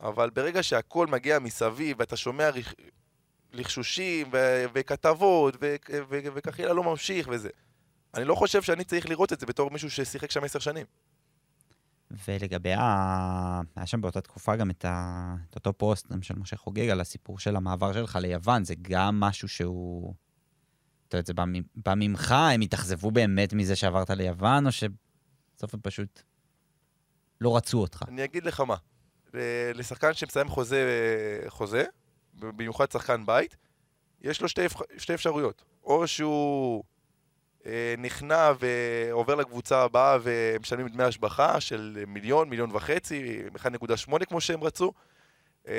[0.00, 2.74] אבל ברגע שהכל מגיע מסביב, ואתה שומע רכ...
[3.52, 4.64] לחשושים, ו...
[4.74, 5.76] וכתבות, ו...
[6.08, 6.18] ו...
[6.34, 7.48] וכחילה לא ממשיך וזה,
[8.14, 10.86] אני לא חושב שאני צריך לראות את זה בתור מישהו ששיחק שם עשר שנים.
[12.10, 13.60] ולגבי ה...
[13.76, 15.34] היה שם באותה תקופה גם את, ה...
[15.50, 19.20] את אותו פוסט גם של משה חוגג על הסיפור של המעבר שלך ליוון, זה גם
[19.20, 20.14] משהו שהוא...
[21.08, 21.44] אתה יודע, זה בא.
[21.74, 26.22] בא ממך, הם התאכזבו באמת מזה שעברת ליוון, או שבסוף הם פשוט
[27.40, 28.04] לא רצו אותך?
[28.08, 28.76] אני אגיד לך מה,
[29.74, 30.82] לשחקן שמסיים חוזה,
[31.48, 31.84] חוזה,
[32.34, 33.56] במיוחד שחקן בית,
[34.20, 35.64] יש לו שתי, אפ- שתי אפשרויות.
[35.84, 36.84] או שהוא
[37.98, 44.92] נכנע ועובר לקבוצה הבאה ומשלמים דמי השבחה של מיליון, מיליון וחצי, 1.8 כמו שהם רצו.
[45.68, 45.74] אה,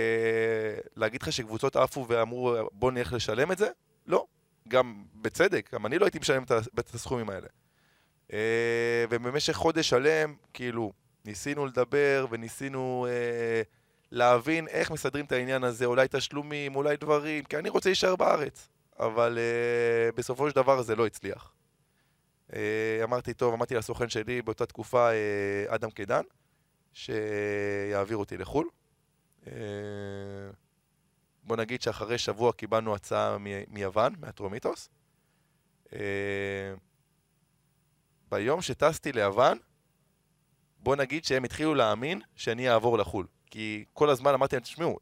[0.95, 3.69] להגיד לך שקבוצות עפו ואמרו בוא נלך לשלם את זה?
[4.07, 4.25] לא.
[4.67, 6.43] גם בצדק, גם אני לא הייתי משלם
[6.79, 7.47] את הסכומים האלה.
[8.33, 10.91] אה, ובמשך חודש שלם, כאילו,
[11.25, 13.61] ניסינו לדבר וניסינו אה,
[14.11, 18.69] להבין איך מסדרים את העניין הזה, אולי תשלומים, אולי דברים, כי אני רוצה להישאר בארץ.
[18.99, 21.53] אבל אה, בסופו של דבר זה לא הצליח.
[22.53, 26.21] אה, אמרתי, טוב, אמרתי לסוכן שלי באותה תקופה, אה, אדם קידן,
[26.93, 28.69] שיעביר אותי לחו"ל.
[29.47, 29.53] אה,
[31.43, 34.89] בוא נגיד שאחרי שבוע קיבלנו הצעה מיוון, מהטרומיטוס.
[35.93, 35.99] אה,
[38.31, 39.57] ביום שטסתי ליוון,
[40.79, 43.27] בוא נגיד שהם התחילו להאמין שאני אעבור לחו"ל.
[43.45, 44.97] כי כל הזמן אמרתי להם, תשמעו,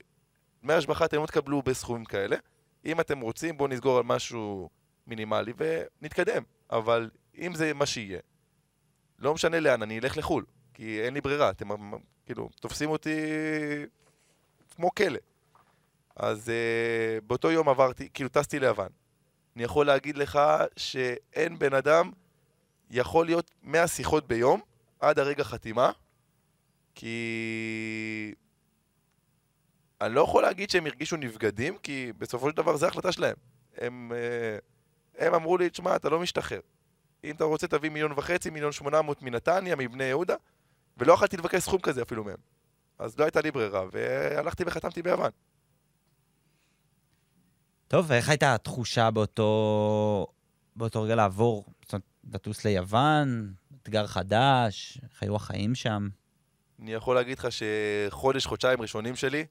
[0.64, 2.38] דמי השבחה אתם לא תקבלו בסכומים כאלה.
[2.86, 4.70] אם אתם רוצים, בואו נסגור על משהו
[5.08, 6.44] מינימלי ונתקדם.
[6.72, 8.20] אבל אם זה מה שיהיה,
[9.20, 10.46] לא משנה לאן, אני אלך לחו"ל.
[10.74, 11.68] כי אין לי ברירה, אתם
[12.26, 13.20] כאילו תופסים אותי
[14.76, 15.20] כמו כלא.
[16.16, 18.90] אז uh, באותו יום עברתי, כאילו טסתי ליוון.
[19.56, 20.40] אני יכול להגיד לך
[20.78, 22.12] שאין בן אדם
[22.92, 24.62] יכול להיות 100 שיחות ביום
[25.00, 25.92] עד הרגע חתימה,
[26.96, 28.36] כי
[30.02, 33.36] אני לא יכול להגיד שהם הרגישו נבגדים, כי בסופו של דבר זו החלטה שלהם.
[33.78, 34.58] הם, אה,
[35.28, 36.60] הם אמרו לי, תשמע, אתה לא משתחרר.
[37.24, 40.36] אם אתה רוצה תביא מיליון וחצי, מיליון שמונה מאות מנתניה, מבני יהודה,
[40.98, 42.38] ולא יכולתי לבקש סכום כזה אפילו מהם.
[43.00, 45.32] אז לא הייתה לי ברירה, והלכתי וחתמתי ביוון.
[47.88, 50.28] טוב, ואיך הייתה התחושה באותו,
[50.76, 56.10] באותו רגע לעבור, זאת אומרת, לטוס ליוון, אתגר חדש, איך היו החיים שם?
[56.80, 59.46] אני יכול להגיד לך שחודש, חודשיים ראשונים שלי,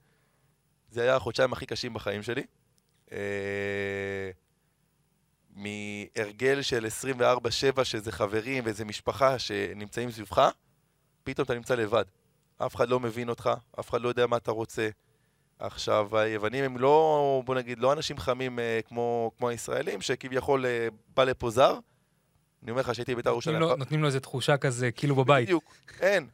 [0.90, 2.42] זה היה החודשיים הכי קשים בחיים שלי.
[5.54, 6.86] מהרגל של
[7.78, 10.50] 24-7, שזה חברים ואיזה משפחה שנמצאים סביבך,
[11.24, 12.04] פתאום אתה נמצא לבד.
[12.58, 14.88] אף אחד לא מבין אותך, אף אחד לא יודע מה אתה רוצה.
[15.58, 20.88] עכשיו, היוונים הם לא, בוא נגיד, לא אנשים חמים אה, כמו, כמו הישראלים, שכביכול אה,
[21.16, 21.78] בא לפה זר.
[22.62, 23.60] אני אומר לך שהייתי בבית"ר ירושלים.
[23.60, 25.44] לו, נותנים לו איזו תחושה כזה, כאילו בבית.
[25.46, 26.26] בדיוק, אין.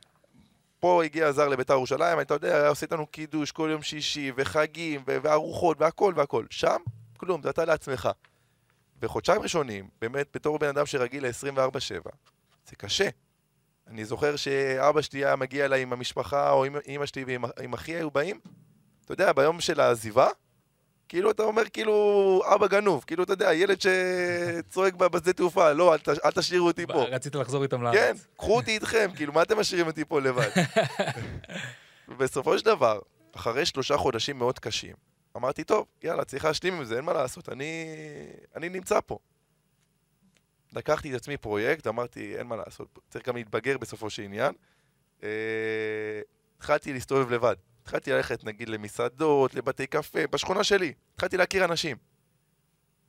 [0.81, 5.01] פה הגיע הזר לביתר ירושלים, אתה יודע, היה עושה איתנו קידוש כל יום שישי, וחגים,
[5.07, 6.45] וארוחות, והכל והכל.
[6.51, 6.77] שם,
[7.17, 8.09] כלום, זה אתה לעצמך.
[9.03, 12.11] וחודשיים ראשונים, באמת, בתור בן אדם שרגיל ל-24-7,
[12.69, 13.09] זה קשה.
[13.87, 17.73] אני זוכר שאבא שלי היה מגיע אליי עם המשפחה, או עם אמא שלי ועם עם
[17.73, 18.41] אחי היו באים,
[19.05, 20.29] אתה יודע, ביום של העזיבה,
[21.09, 21.95] כאילו אתה אומר, כאילו,
[22.55, 26.87] אבא גנוב, כאילו, אתה יודע, ילד שצועק בשדה תעופה, לא, אל, ת- אל תשאירו אותי
[26.87, 27.03] פה.
[27.05, 27.95] רצית לחזור איתם לארץ.
[27.97, 30.49] כן, קחו אותי איתכם, כאילו, מה אתם משאירים אותי פה לבד?
[32.09, 32.99] ובסופו של דבר,
[33.37, 34.95] אחרי שלושה חודשים מאוד קשים,
[35.37, 37.87] אמרתי, טוב, יאללה, צריך להשלים עם זה, אין מה לעשות, אני,
[38.57, 39.19] אני נמצא פה.
[40.73, 44.53] לקחתי את עצמי פרויקט, אמרתי, אין מה לעשות, צריך גם להתבגר בסופו של עניין.
[45.23, 46.21] אה,
[46.57, 47.57] התחלתי להסתובב לבד.
[47.83, 50.93] התחלתי ללכת, נגיד, למסעדות, לבתי קפה, בשכונה שלי.
[51.14, 51.97] התחלתי להכיר אנשים.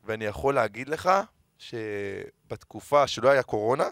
[0.04, 1.10] ואני יכול להגיד לך
[1.58, 3.84] שבתקופה שלא היה קורונה,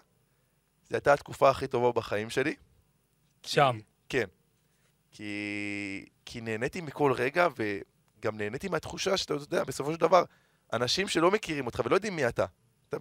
[0.90, 2.56] זו הייתה התקופה הכי טובה בחיים שלי.
[3.44, 3.80] שם.
[4.10, 4.26] כן.
[5.12, 7.48] כי, כי נהניתי מכל רגע,
[8.20, 10.24] וגם נהניתי מהתחושה שאתה יודע, בסופו של דבר,
[10.74, 12.46] אנשים שלא מכירים אותך ולא יודעים מי אתה,
[12.90, 12.98] אתה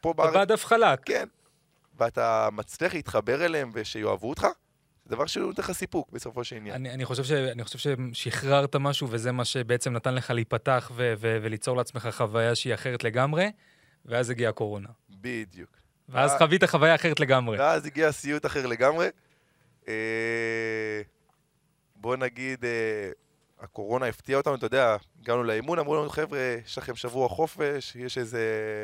[0.00, 1.00] פה אתה בארץ, בעד דף חלק.
[1.04, 1.28] כן,
[1.98, 4.46] ואתה מצליח להתחבר אליהם ושיאהבו אותך,
[5.04, 6.74] זה דבר שנותן לך סיפוק בסופו של עניין.
[6.74, 11.14] אני, אני, חושב ש, אני חושב ששחררת משהו, וזה מה שבעצם נתן לך להיפתח ו,
[11.18, 13.52] ו, וליצור לעצמך חוויה שהיא אחרת לגמרי,
[14.04, 14.88] ואז הגיעה הקורונה.
[15.10, 15.70] בדיוק.
[16.08, 16.38] ואז אה.
[16.38, 17.58] חווית חוויה אחרת לגמרי.
[17.58, 19.08] ואז הגיע סיוט אחר לגמרי.
[19.88, 21.02] אה,
[21.96, 23.10] בוא נגיד, אה,
[23.60, 28.18] הקורונה הפתיעה אותנו, אתה יודע, הגענו לאימון, אמרו לנו, חבר'ה, יש לכם שבוע חופש, יש
[28.18, 28.42] איזה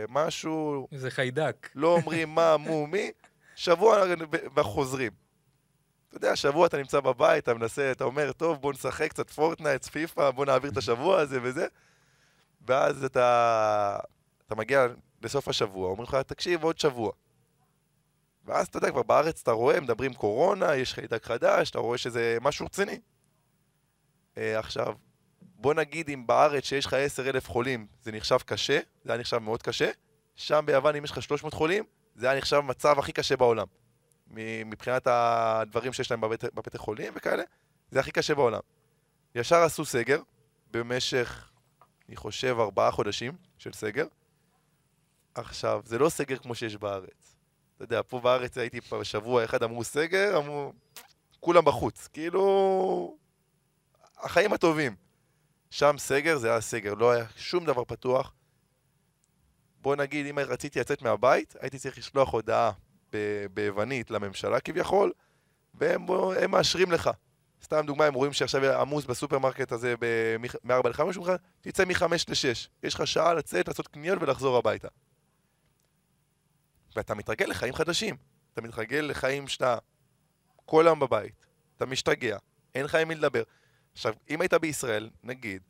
[0.08, 1.68] משהו, זה חיידק.
[1.74, 3.10] לא אומרים מה, מו, מי,
[3.56, 3.98] שבוע
[4.56, 5.12] וחוזרים.
[6.08, 9.84] אתה יודע, שבוע אתה נמצא בבית, אתה מנסה, אתה אומר, טוב, בוא נשחק קצת פורטנייט,
[9.84, 11.66] פיפא, בוא נעביר את השבוע הזה וזה.
[12.66, 13.98] ואז אתה,
[14.46, 14.86] אתה מגיע
[15.22, 17.12] לסוף השבוע, אומרים לך, תקשיב, עוד שבוע.
[18.44, 22.38] ואז אתה יודע, כבר בארץ אתה רואה, מדברים קורונה, יש חיידק חדש, אתה רואה שזה
[22.40, 22.98] משהו רציני.
[24.38, 24.94] אה, עכשיו,
[25.42, 29.62] בוא נגיד אם בארץ שיש לך 10,000 חולים, זה נחשב קשה, זה היה נחשב מאוד
[29.62, 29.90] קשה.
[30.36, 33.66] שם ביוון, אם יש לך 300 חולים, זה היה נחשב המצב הכי קשה בעולם.
[34.66, 37.42] מבחינת הדברים שיש להם בבית, בבתי חולים וכאלה,
[37.90, 38.60] זה הכי קשה בעולם.
[39.34, 40.20] ישר עשו סגר,
[40.70, 41.50] במשך,
[42.08, 44.06] אני חושב, ארבעה חודשים של סגר.
[45.34, 47.36] עכשיו, זה לא סגר כמו שיש בארץ.
[47.76, 50.72] אתה יודע, פה בארץ הייתי כבר שבוע אחד, אמרו סגר, אמרו,
[51.40, 52.08] כולם בחוץ.
[52.12, 53.16] כאילו,
[54.18, 54.96] החיים הטובים.
[55.70, 58.34] שם סגר, זה היה סגר, לא היה שום דבר פתוח.
[59.80, 62.70] בוא נגיד, אם רציתי לצאת מהבית, הייתי צריך לשלוח הודעה
[63.12, 65.12] ב- ביוונית לממשלה כביכול,
[65.74, 66.06] והם
[66.50, 67.10] מאשרים לך.
[67.64, 69.94] סתם דוגמה, הם רואים שעכשיו עמוס בסופרמרקט הזה
[70.40, 72.68] מ-4 ל-5, אומרים לך, תצא מ-5 ל-6.
[72.82, 74.88] יש לך שעה לצאת, לעשות קניות ולחזור הביתה.
[76.96, 78.16] ואתה מתרגל לחיים חדשים.
[78.52, 79.78] אתה מתרגל לחיים שאתה
[80.66, 81.46] כל היום בבית,
[81.76, 82.38] אתה משתגע,
[82.74, 83.42] אין לך עם מי לדבר.
[83.94, 85.62] עכשיו, אם היית בישראל, נגיד,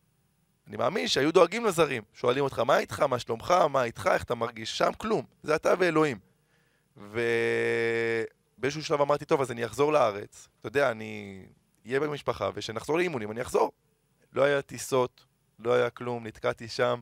[0.68, 2.02] אני מאמין שהיו דואגים לזרים.
[2.12, 4.78] שואלים אותך, מה איתך, מה שלומך, מה איתך, איך אתה מרגיש?
[4.78, 5.24] שם כלום.
[5.42, 6.18] זה אתה ואלוהים.
[6.96, 10.48] ובאיזשהו שלב אמרתי, טוב, אז אני אחזור לארץ.
[10.60, 11.42] אתה יודע, אני
[11.86, 13.72] אהיה במשפחה, וכשנחזור לאימונים, אני אחזור.
[14.32, 15.24] לא היה טיסות,
[15.58, 17.00] לא היה כלום, נתקעתי שם.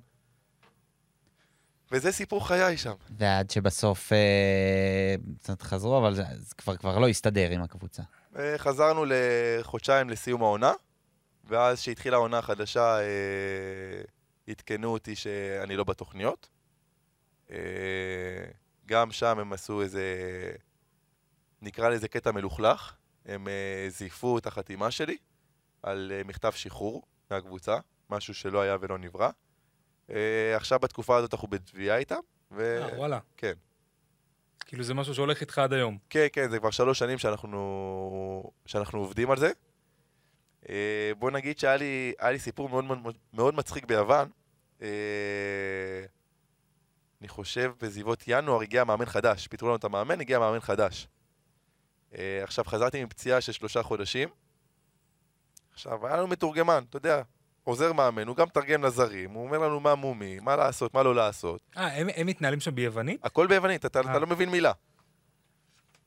[1.92, 2.94] וזה סיפור חיי שם.
[3.18, 5.14] ועד שבסוף אה,
[5.62, 8.02] חזרו, אבל זה, זה כבר, כבר לא הסתדר עם הקבוצה.
[8.56, 10.72] חזרנו לחודשיים לסיום העונה,
[11.44, 14.02] ואז כשהתחילה העונה החדשה, אה,
[14.48, 16.48] עדכנו אותי שאני לא בתוכניות.
[17.50, 17.56] אה,
[18.86, 20.04] גם שם הם עשו איזה,
[21.62, 22.96] נקרא לזה קטע מלוכלך.
[23.26, 25.16] הם אה, זייפו את החתימה שלי
[25.82, 27.76] על אה, מכתב שחרור מהקבוצה,
[28.10, 29.30] משהו שלא היה ולא נברא.
[30.10, 32.20] אה, עכשיו בתקופה הזאת אנחנו בתביעה איתם,
[32.52, 32.82] ו...
[32.82, 33.18] אה, וואלה.
[33.36, 33.52] כן.
[34.60, 35.98] כאילו זה משהו שהולך איתך עד היום.
[36.10, 39.52] כן, כן, זה כבר שלוש שנים שאנחנו, שאנחנו עובדים על זה.
[40.68, 44.28] אה, בוא נגיד שהיה לי, לי סיפור מאוד, מאוד, מאוד מצחיק ביוון.
[44.82, 44.88] אה,
[47.20, 49.46] אני חושב בסביבות ינואר הגיע מאמן חדש.
[49.46, 51.08] פיטרו לנו את המאמן, הגיע מאמן חדש.
[52.14, 54.28] אה, עכשיו חזרתי מפציעה של שלושה חודשים.
[55.72, 57.22] עכשיו, היה לנו מתורגמן, אתה יודע,
[57.64, 61.14] עוזר מאמן, הוא גם מתרגם לזרים, הוא אומר לנו מה מומי, מה לעשות, מה לא
[61.14, 61.60] לעשות.
[61.76, 63.24] אה, הם, הם מתנהלים שם ביוונית?
[63.24, 64.00] הכל ביוונית, אתה.
[64.00, 64.72] אתה לא מבין מילה.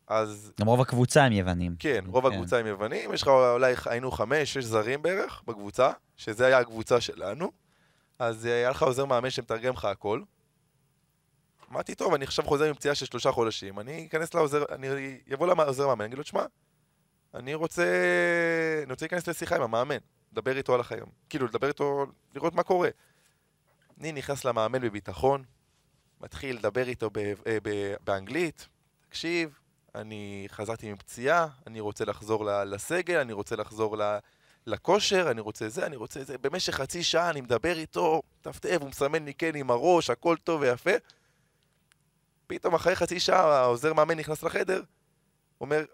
[0.08, 1.76] אז גם רוב הקבוצה הם יוונים.
[1.80, 6.46] כן, רוב הקבוצה הם יוונים, יש לך אולי, היינו חמש, שש זרים בערך בקבוצה, שזה
[6.46, 7.52] היה הקבוצה שלנו,
[8.20, 10.22] אז אה, היה לך עוזר מאמן שמתרגם לך הכל.
[11.72, 14.88] אמרתי, טוב, אני עכשיו חוזר עם פציעה של שלושה חודשים, אני אכנס לעוזר, אני
[15.34, 16.46] אבוא לעוזר מאמן, אני אגיד לו, תשמע,
[17.34, 17.84] אני רוצה,
[18.84, 19.98] אני רוצה להיכנס לשיחה עם המאמן,
[20.32, 22.90] לדבר איתו על החיים, כאילו, לדבר איתו, לראות מה קורה.
[24.00, 25.44] אני נכנס למאמן בביטחון,
[26.22, 28.68] מתחיל לדבר איתו ב- אה, ב- באנגלית,
[29.10, 29.60] תקשיב,
[29.96, 33.98] אני חזרתי מפציעה, אני רוצה לחזור לסגל, אני רוצה לחזור
[34.68, 36.38] לכושר, אני רוצה זה, אני רוצה זה.
[36.38, 40.62] במשך חצי שעה אני מדבר איתו, טפטף, הוא מסמן לי כן עם הראש, הכל טוב
[40.62, 40.92] ויפה.
[42.48, 44.84] פתאום אחרי חצי שעה העוזר מאמן נכנס לחדר,
[45.62, 45.86] אומר,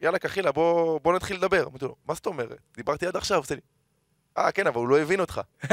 [0.00, 1.66] יאללה קחילה, בוא, בוא נתחיל לדבר.
[1.66, 2.58] אמרתי לו, מה זאת אומרת?
[2.76, 3.60] דיברתי עד עכשיו, עושה לי,
[4.38, 5.40] אה, כן, אבל הוא לא הבין אותך.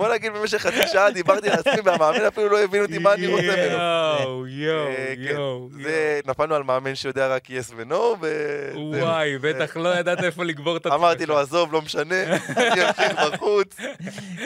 [0.00, 3.42] בוא נגיד, במשך חצי שעה דיברתי לעצמי, והמאמן אפילו לא הבין אותי מה אני רוצה
[3.42, 3.72] ממנו.
[3.72, 5.22] יואו, יואו, אה, כן.
[5.22, 5.68] יואו.
[5.82, 8.26] זה, נפלנו על מאמן שיודע רק יס ונו, ו...
[8.74, 8.96] יואו.
[8.96, 10.98] וואי, בטח לא ידעת איפה לגבור את עצמך.
[10.98, 12.22] אמרתי לו, עזוב, לא משנה,
[12.56, 13.76] אני אמשיך בחוץ.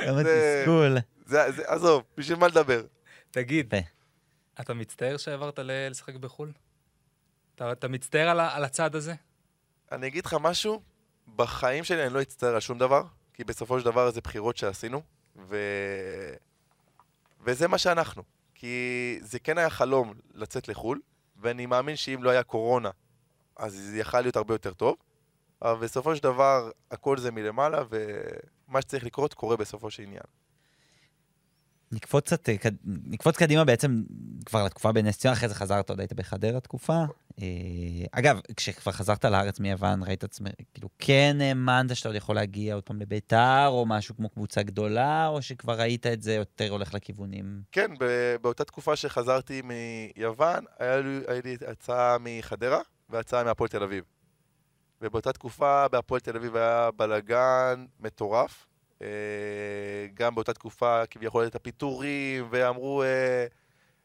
[0.04, 0.96] כמה תסכול.
[1.26, 2.82] זה, זה, עזוב, בשביל מה לדבר?
[3.30, 3.74] תגיד.
[4.60, 6.52] אתה מצטער שעברת לשחק בחו"ל?
[7.54, 9.14] אתה אתה מצטער על על הצעד הזה?
[9.92, 10.82] אני אגיד לך משהו,
[11.36, 13.02] בחיים שלי אני לא אצטער על שום דבר,
[13.34, 15.57] כי בסופו של דבר זה בחירות שעשינו, ו...
[17.44, 18.23] וזה מה שאנחנו.
[18.55, 21.01] כי זה כן היה חלום לצאת לחו"ל,
[21.37, 22.90] ואני מאמין שאם לא היה קורונה,
[23.57, 24.97] אז זה יכל להיות הרבה יותר טוב,
[25.62, 30.23] אבל בסופו של דבר, הכל זה מלמעלה, ומה שצריך לקרות, קורה בסופו של עניין.
[31.92, 34.03] נקפוץ אה, קד- נקפוץ קדימה בעצם
[34.47, 36.99] כבר לתקופה בנס ציונה, אחרי זה חזרת, עוד היית בחדרה תקופה.
[37.42, 37.47] אה,
[38.12, 42.83] אגב, כשכבר חזרת לארץ מיוון, ראית עצמך, כאילו, כן האמנת שאתה עוד יכול להגיע עוד
[42.83, 47.62] פעם לביתר, או משהו כמו קבוצה גדולה, או שכבר ראית את זה יותר הולך לכיוונים?
[47.73, 47.90] כן,
[48.42, 54.05] באותה תקופה שחזרתי מיוון, היה לי, היה לי הצעה מחדרה והצעה מהפועל תל אביב.
[55.01, 58.66] ובאותה תקופה בהפועל תל אביב היה בלאגן מטורף.
[59.03, 59.09] אה,
[60.14, 63.47] גם באותה תקופה כביכול את הפיטורים, ואמרו אה,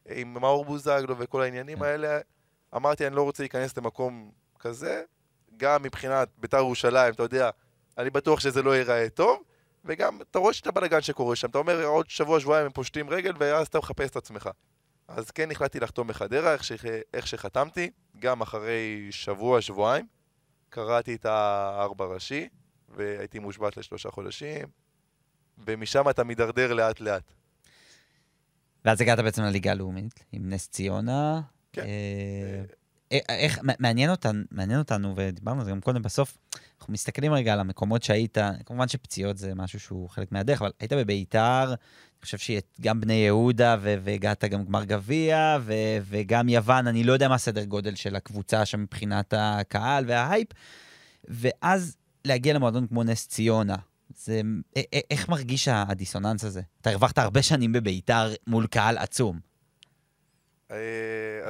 [0.10, 1.86] עם מאור בוזגלו וכל העניינים כן.
[1.86, 2.20] האלה,
[2.75, 5.03] אמרתי, אני לא רוצה להיכנס למקום כזה.
[5.58, 7.49] גם מבחינת בית"ר ירושלים, אתה יודע,
[7.97, 9.43] אני בטוח שזה לא ייראה טוב.
[9.86, 13.34] וגם, אתה רואה את הבלאגן שקורה שם, אתה אומר, עוד שבוע, שבועיים הם פושטים רגל,
[13.38, 14.49] ואז אתה מחפש את עצמך.
[15.08, 16.71] אז כן החלטתי לחתום בחדרה, איך, ש...
[17.13, 20.08] איך שחתמתי, גם אחרי שבוע, שבועיים,
[20.69, 22.49] קראתי את הארבע ראשי,
[22.89, 24.67] והייתי מושבת לשלושה חודשים,
[25.58, 27.34] ומשם אתה מידרדר לאט לאט.
[28.86, 31.41] ואז הגעת בעצם לליגה הלאומית, עם נס ציונה.
[31.82, 31.88] כן.
[33.12, 36.38] אה, אה, איך, מ- מעניין אותנו, מעניין אותנו, ודיברנו על זה גם קודם, בסוף,
[36.80, 40.94] אנחנו מסתכלים רגע על המקומות שהיית, כמובן שפציעות זה משהו שהוא חלק מהדרך, אבל היית
[40.94, 45.58] בביתר, אני חושב שגם בני יהודה, והגעת גם גמר גביע,
[46.04, 50.48] וגם יוון, אני לא יודע מה הסדר גודל של הקבוצה שם מבחינת הקהל וההייפ,
[51.28, 53.76] ואז להגיע למועדון כמו נס ציונה.
[54.15, 54.42] זה,
[55.12, 56.62] איך מרגיש הדיסוננס הזה?
[56.82, 59.48] אתה הרווחת הרבה שנים בביתר מול קהל עצום.
[60.71, 60.77] אה.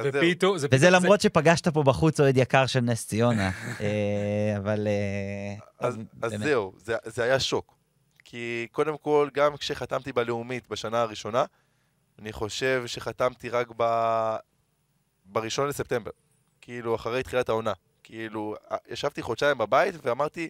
[0.04, 0.58] ופתאום...
[0.58, 3.50] זה וזה למרות שפגשת פה בחוץ אוהד יקר של נס ציונה.
[3.80, 4.88] אה, אבל...
[4.88, 5.98] אה, אז.
[6.22, 7.76] זהו, זה, זה היה שוק.
[8.24, 11.44] כי קודם כל, גם כשחתמתי בלאומית בשנה הראשונה,
[12.18, 13.84] אני חושב שחתמתי רק ב...
[15.24, 16.10] בראשון לספטמבר.
[16.60, 17.72] כאילו, אחרי תחילת העונה.
[18.02, 18.54] כאילו,
[18.88, 20.48] ישבתי חודשיים בבית ואמרתי,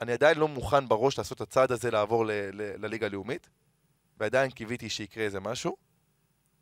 [0.00, 3.48] אני עדיין לא מוכן בראש לעשות את הצעד הזה לעבור ל- ל- לליגה הלאומית,
[4.20, 5.76] ועדיין קיוויתי שיקרה איזה משהו,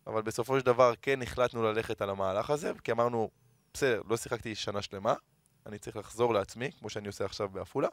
[0.07, 3.31] אבל בסופו של דבר כן החלטנו ללכת על המהלך הזה, כי אמרנו,
[3.75, 5.15] בסדר, לא שיחקתי שנה שלמה,
[5.67, 7.89] אני צריך לחזור לעצמי, כמו שאני עושה עכשיו בעפולה.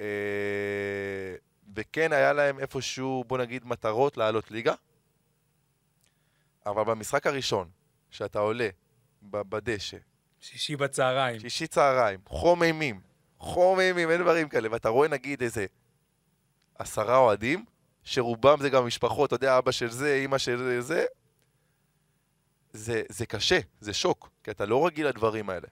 [0.00, 1.34] אה,
[1.74, 4.74] וכן היה להם איפשהו, בוא נגיד, מטרות לעלות ליגה,
[6.66, 7.68] אבל במשחק הראשון,
[8.10, 8.68] שאתה עולה
[9.22, 9.96] בדשא,
[10.40, 11.40] שישי בצהריים.
[11.40, 13.00] שישי צהריים, חום אימים,
[13.38, 15.66] חום אימים, אין דברים כאלה, ואתה רואה נגיד איזה
[16.78, 17.64] עשרה אוהדים,
[18.02, 21.04] שרובם זה גם משפחות, אתה יודע, אבא של זה, אימא של זה,
[22.76, 25.68] זה, זה קשה, זה שוק, כי אתה לא רגיל לדברים האלה.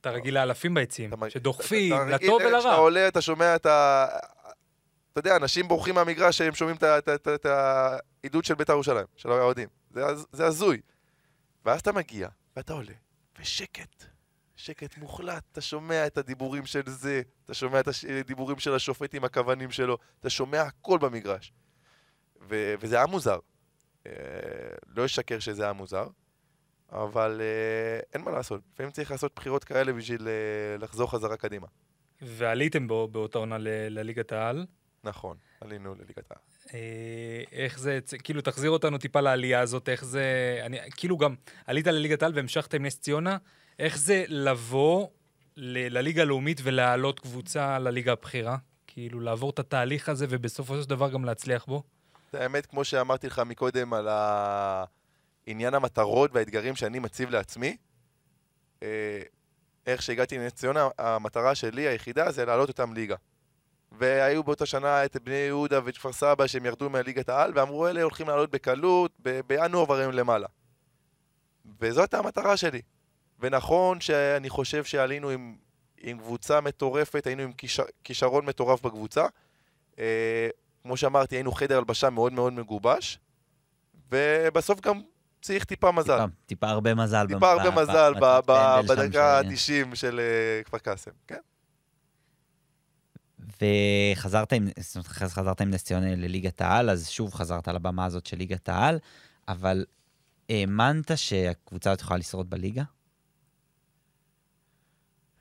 [0.00, 2.74] אתה רגיל לאלפים ביציעים, שדוחפים, לטוב כשאתה ולרע.
[2.74, 4.06] עולה, אתה שומע את ה...
[5.12, 6.76] אתה יודע, אנשים בורחים מהמגרש שהם שומעים
[7.34, 9.68] את העידוד של בית"ר ירושלים, של האוהדים.
[9.90, 10.80] זה הז- זה הזוי.
[11.64, 12.92] ואז אתה מגיע, ואתה עולה,
[13.40, 14.04] ושקט.
[14.56, 15.42] שקט מוחלט.
[15.52, 17.88] אתה שומע את הדיבורים של זה, אתה שומע את
[18.20, 21.52] הדיבורים של השופט עם הכוונים שלו, אתה שומע הכל במגרש.
[22.48, 23.38] ו- וזה היה מוזר.
[24.08, 24.14] אה,
[24.96, 26.06] לא אשקר שזה היה מוזר,
[26.92, 28.60] אבל אה, אין מה לעשות.
[28.74, 30.32] לפעמים צריך לעשות בחירות כאלה בשביל אה,
[30.78, 31.66] לחזור חזרה קדימה.
[32.22, 33.56] ועליתם בו- באותה עונה
[33.90, 34.66] לליגת העל.
[35.04, 36.40] נכון, עלינו לליגת העל.
[37.52, 40.22] איך זה, כאילו, תחזיר אותנו טיפה לעלייה הזאת, איך זה,
[40.62, 41.34] אני, כאילו גם,
[41.66, 43.36] עלית לליגת העל והמשכת עם נס ציונה,
[43.78, 45.08] איך זה לבוא
[45.56, 48.56] ל- לליגה הלאומית ולהעלות קבוצה לליגה הבכירה?
[48.86, 51.82] כאילו, לעבור את התהליך הזה ובסופו של דבר גם להצליח בו?
[52.34, 54.08] האמת, כמו שאמרתי לך מקודם על
[55.46, 57.76] עניין המטרות והאתגרים שאני מציב לעצמי,
[58.82, 59.22] אה,
[59.86, 63.16] איך שהגעתי לנס ציונה, המטרה שלי היחידה זה להעלות אותם ליגה.
[63.92, 68.02] והיו באותה שנה את בני יהודה ואת כפר סבא שהם ירדו מליגת העל, ואמרו אלה
[68.02, 69.12] הולכים לעלות בקלות,
[69.46, 70.46] בינואר כבר למעלה.
[71.80, 72.82] וזאת הייתה המטרה שלי.
[73.40, 75.56] ונכון שאני חושב שעלינו עם,
[75.98, 79.26] עם קבוצה מטורפת, היינו עם כיש, כישרון מטורף בקבוצה.
[80.88, 83.18] אה, כמו שאמרתי, היינו חדר הלבשה מאוד מאוד מגובש,
[84.12, 85.00] ובסוף גם
[85.42, 86.16] צריך טיפה מזל.
[86.18, 87.26] טיפה- טיפה הרבה מזל.
[87.26, 91.40] טיפה ב- הרבה מזל בדקה של- ה-90 של אה, כפר קאסם, כן.
[94.14, 94.68] וחזרת עם,
[95.06, 98.98] חזרת עם נס ציונה לליגת העל, אז שוב חזרת לבמה הזאת של ליגת העל,
[99.48, 99.84] אבל
[100.48, 102.82] האמנת שהקבוצה הזאת יכולה לשרוד בליגה?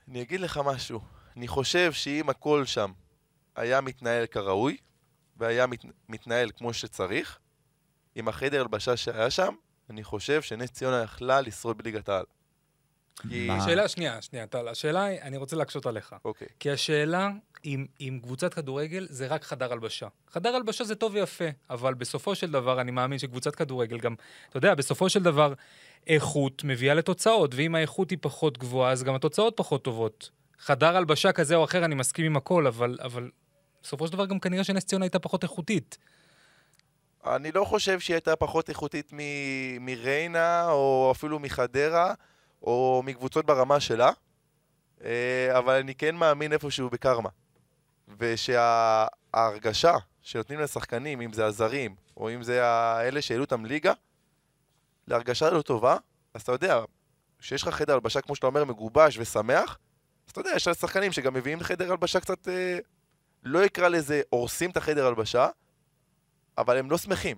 [0.08, 1.00] אני אגיד לך משהו,
[1.38, 2.92] אני חושב שאם הכל שם
[3.56, 4.78] היה מתנהל כראוי,
[5.38, 7.40] והיה מת, מתנהל כמו שצריך,
[8.16, 9.54] עם החדר הלבשה שהיה שם,
[9.90, 12.26] אני חושב שנס ציונה יכלה לשרוד בליגת העל.
[13.30, 13.48] כי...
[13.66, 16.16] שאלה, שנייה, שנייה, טל, השאלה היא, אני רוצה להקשות עליך.
[16.26, 16.48] אוקיי.
[16.60, 17.30] כי השאלה,
[17.66, 20.08] אם, אם קבוצת כדורגל זה רק חדר הלבשה.
[20.30, 24.16] חדר הלבשה זה טוב ויפה, אבל בסופו של דבר, אני מאמין שקבוצת כדורגל גם,
[24.50, 25.54] אתה יודע, בסופו של דבר,
[26.08, 30.30] איכות מביאה לתוצאות, ואם האיכות היא פחות גבוהה, אז גם התוצאות פחות טובות.
[30.60, 33.30] חדר הלבשה כזה או אחר, אני מסכים עם הכל, אבל, אבל
[33.88, 35.98] בסופו של דבר גם כנראה שנס ציונה הייתה פחות איכותית.
[37.26, 42.14] אני לא חושב שהיא הייתה פחות איכותית מ- מריינה, או אפילו מחדרה,
[42.62, 44.12] או מקבוצות ברמה שלה,
[45.04, 47.30] אה, אבל אני כן מאמין איפשהו בקרמה.
[48.18, 53.94] ושההרגשה שנותנים לשחקנים, אם זה הזרים, או אם זה האלה שהעלו אותם ליגה,
[55.08, 55.98] להרגשה לא טובה,
[56.34, 56.80] אז אתה יודע,
[57.40, 59.78] כשיש לך חדר הלבשה, כמו שאתה אומר, מגובש ושמח,
[60.28, 62.80] אז אתה יודע, יש שחקנים שגם מביאים חדר הלבשה קצת, אה,
[63.48, 65.48] לא אקרא לזה הורסים את החדר הלבשה,
[66.58, 67.38] אבל הם לא שמחים.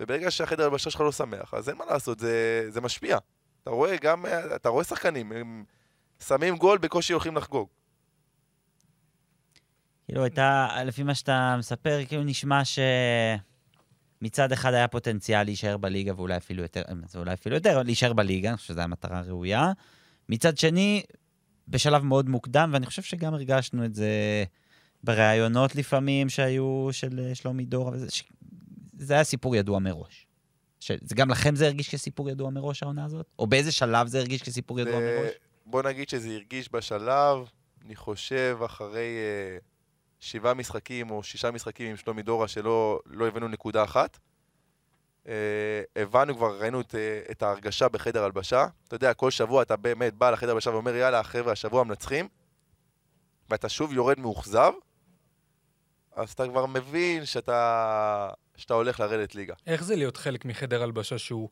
[0.00, 3.18] וברגע שהחדר הלבשה שלך לא שמח, אז אין מה לעשות, זה, זה משפיע.
[3.62, 5.64] אתה רואה גם, אה, אתה רואה שחקנים, הם
[6.26, 7.68] שמים גול, בקושי הולכים לחגוג.
[10.04, 12.62] כאילו הייתה, לפי מה שאתה מספר, כאילו נשמע
[14.20, 18.48] שמצד אחד היה פוטנציאל להישאר בליגה, ואולי אפילו יותר, זה אולי אפילו יותר, להישאר בליגה,
[18.48, 19.72] אני חושב שזו המטרה הראויה.
[20.28, 21.02] מצד שני,
[21.68, 24.44] בשלב מאוד מוקדם, ואני חושב שגם הרגשנו את זה
[25.04, 28.24] בראיונות לפעמים שהיו של אה, שלומי דור, וזה, ש...
[28.98, 30.26] זה היה סיפור ידוע מראש.
[30.80, 30.90] ש...
[31.14, 33.26] גם לכם זה הרגיש כסיפור ידוע מראש, העונה הזאת?
[33.38, 35.30] או באיזה שלב זה הרגיש כסיפור ידוע מראש?
[35.66, 37.38] בוא נגיד שזה הרגיש בשלב,
[37.84, 39.58] אני חושב, אחרי אה,
[40.20, 44.18] שבעה משחקים או שישה משחקים עם שלומי דורה שלא לא הבאנו נקודה אחת.
[45.28, 48.66] אה, הבנו כבר, ראינו את, אה, את ההרגשה בחדר הלבשה.
[48.88, 52.28] אתה יודע, כל שבוע אתה באמת בא לחדר הלבשה ואומר, יאללה, החבר'ה, השבוע מנצחים,
[53.50, 54.72] ואתה שוב יורד מאוכזב,
[56.14, 59.54] אז אתה כבר מבין שאתה, שאתה הולך לרדת ליגה.
[59.66, 61.48] איך זה להיות חלק מחדר הלבשה שהוא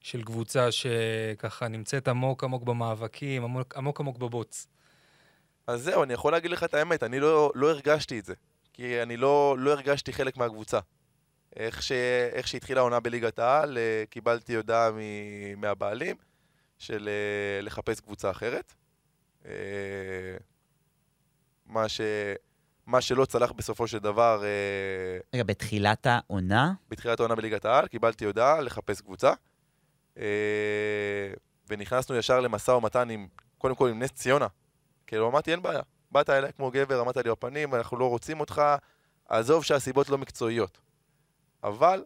[0.00, 4.66] של קבוצה שככה נמצאת עמוק עמוק במאבקים, עמוק עמוק, עמוק בבוץ?
[5.66, 8.34] אז זהו, אני יכול להגיד לך את האמת, אני לא, לא הרגשתי את זה.
[8.72, 10.78] כי אני לא, לא הרגשתי חלק מהקבוצה.
[11.56, 11.92] איך, ש,
[12.32, 15.00] איך שהתחילה העונה בליגת העל, אה, קיבלתי הודעה מ,
[15.60, 16.16] מהבעלים
[16.78, 18.74] של אה, לחפש קבוצה אחרת.
[19.46, 19.52] אה,
[21.66, 22.00] מה, ש,
[22.86, 28.24] מה שלא צלח בסופו של דבר אה, רגע, בתחילת העונה, בתחילת העונה בליגת העל, קיבלתי
[28.24, 29.32] הודעה לחפש קבוצה.
[30.18, 31.32] אה,
[31.68, 33.26] ונכנסנו ישר למשא ומתן עם,
[33.58, 34.46] קודם כל עם נס ציונה.
[35.06, 35.82] כאילו, אמרתי, אין בעיה.
[36.12, 38.62] באת אליי כמו גבר, אמרת לי בפנים, אנחנו לא רוצים אותך,
[39.28, 40.78] עזוב שהסיבות לא מקצועיות.
[41.64, 42.04] אבל,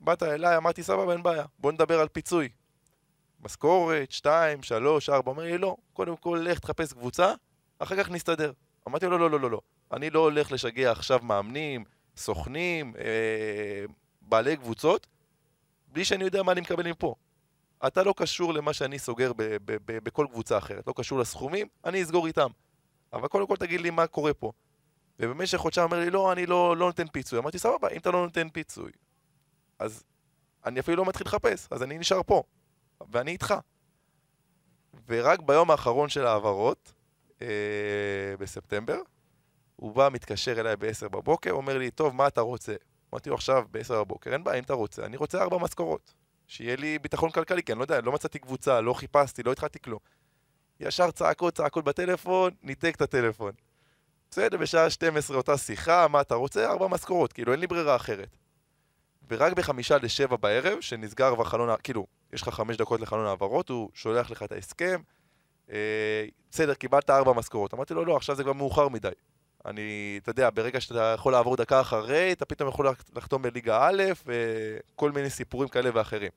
[0.00, 2.48] באת אליי, אמרתי, סבבה, אין בעיה, בוא נדבר על פיצוי.
[3.40, 7.34] משכורת, שתיים, שלוש, ארבע, אומר לי, לא, קודם כל לך תחפש קבוצה,
[7.78, 8.52] אחר כך נסתדר.
[8.88, 9.60] אמרתי לו, לא, לא, לא, לא, לא.
[9.94, 11.84] אני לא הולך לשגע עכשיו מאמנים,
[12.16, 13.84] סוכנים, אה,
[14.22, 15.06] בעלי קבוצות,
[15.88, 17.14] בלי שאני יודע מה אני מקבל מפה.
[17.86, 21.66] אתה לא קשור למה שאני סוגר ב- ב- ב- בכל קבוצה אחרת, לא קשור לסכומים,
[21.84, 22.50] אני אסגור איתם.
[23.12, 24.52] אבל קודם כל תגיד לי מה קורה פה.
[25.18, 27.38] ובמשך חודשיים אומר לי, לא, אני לא, לא נותן פיצוי.
[27.38, 28.92] אמרתי, סבבה, אם אתה לא נותן פיצוי,
[29.78, 30.04] אז
[30.66, 32.42] אני אפילו לא מתחיל לחפש, אז אני נשאר פה,
[33.10, 33.54] ואני איתך.
[35.08, 36.92] ורק ביום האחרון של ההעברות,
[37.42, 37.46] אה,
[38.38, 38.98] בספטמבר,
[39.84, 42.74] הוא בא, מתקשר אליי ב-10 בבוקר, אומר לי, טוב, מה אתה רוצה?
[43.12, 46.14] אמרתי לו, עכשיו, ב-10 בבוקר, אין בעיה, אם אתה רוצה, אני רוצה ארבע משכורות.
[46.46, 49.78] שיהיה לי ביטחון כלכלי, כי אני לא יודע, לא מצאתי קבוצה, לא חיפשתי, לא התחלתי
[49.78, 49.98] כלום.
[50.80, 53.52] ישר צעקות, צעקות בטלפון, ניתק את הטלפון.
[54.30, 56.70] בסדר, בשעה 12 אותה שיחה, מה אתה רוצה?
[56.70, 58.36] ארבע משכורות, כאילו, אין לי ברירה אחרת.
[59.30, 63.90] ורק בחמישה לשבע בערב, שנסגר כבר חלון, כאילו, יש לך חמש דקות לחלון העברות, הוא
[63.94, 65.00] שולח לך את ההסכם,
[65.70, 67.74] אה, בסדר, קיבלת ארבע משכורות.
[67.74, 69.08] אמרתי לו, לא, עכשיו זה כבר מאוחר מדי.
[69.66, 69.82] אני,
[70.22, 74.02] אתה יודע, ברגע שאתה יכול לעבור דקה אחרי, אתה פתאום יכול לח- לחתום בליגה א',
[74.26, 76.30] וכל מיני סיפורים כאלה ואחרים.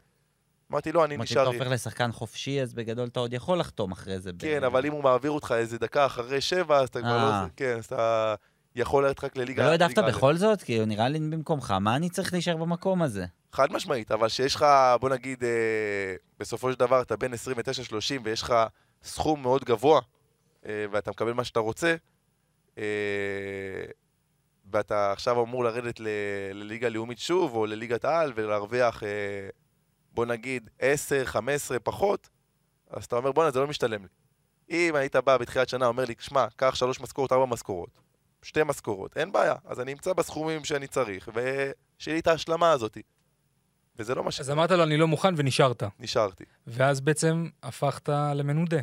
[0.72, 1.42] אמרתי, לא, אני נשאר...
[1.50, 4.34] אתה הופך לשחקן חופשי, אז בגדול אתה עוד יכול לחתום אחרי זה.
[4.34, 7.32] ב- כן, אבל אם הוא מעביר אותך איזה דקה אחרי שבע, אז אתה כבר לא...
[7.32, 7.46] אה.
[7.56, 8.36] כן, אז אתה
[8.76, 9.64] יכול ללכת רק לליגה...
[9.64, 10.12] ולא העדפת ליגה א'.
[10.12, 10.62] בכל זאת?
[10.62, 13.26] כי נראה לי במקומך, מה אני צריך להישאר במקום הזה?
[13.54, 14.66] חד משמעית, אבל שיש לך,
[15.02, 15.50] בוא נגיד, אה,
[16.40, 17.38] בסופו של דבר אתה בין 29-30
[18.24, 18.54] ויש לך
[19.04, 20.02] סכום מאוד גבוה,
[20.66, 21.96] אה, ואתה מקבל מה שאתה רוצה,
[24.72, 26.08] ואתה עכשיו אמור לרדת ל-
[26.54, 29.10] לליגה לאומית שוב, או לליגת העל, ולהרוויח, אה,
[30.12, 30.84] בוא נגיד, 10-15
[31.84, 32.30] פחות,
[32.90, 34.08] אז אתה אומר, בואנה, זה לא משתלם לי.
[34.70, 37.90] אם היית בא בתחילת שנה, אומר לי, שמע, קח שלוש משכורות, ארבע משכורות,
[38.42, 42.98] שתי משכורות, אין בעיה, אז אני אמצא בסכומים שאני צריך, ושיהיה לי את ההשלמה הזאת.
[44.00, 45.84] וזה לא מה אז אמרת לו, אני לא מוכן, ונשארת.
[46.00, 46.44] שנשארתי.
[46.68, 48.80] ואז בעצם הפכת למנודה.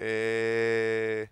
[0.00, 1.24] אה,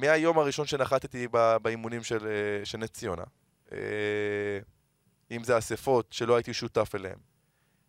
[0.00, 1.28] מהיום הראשון שנחתתי
[1.62, 3.22] באימונים של, אה, של נס ציונה,
[3.72, 3.78] אה,
[5.30, 7.18] אם זה אספות שלא הייתי שותף אליהן,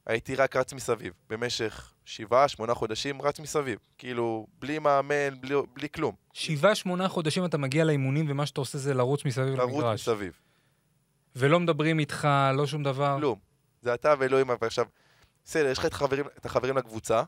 [0.06, 1.14] הייתי רק רץ מסביב.
[1.30, 3.80] במשך שבעה, שמונה חודשים רץ מסביב.
[3.98, 6.16] כאילו, בלי מאמן, בלי, בלי כלום.
[6.34, 10.10] שבעה, שמונה חודשים אתה מגיע לאימונים, ומה שאתה עושה זה לרוץ מסביב לרוץ למגרש.
[10.10, 10.40] מסביב.
[11.36, 13.18] ולא מדברים איתך, לא שום דבר.
[13.20, 13.40] כלום.
[13.82, 14.50] זה אתה ואלוהים.
[14.62, 14.86] ועכשיו,
[15.46, 17.24] בסדר, יש לך את החברים, את החברים לקבוצה,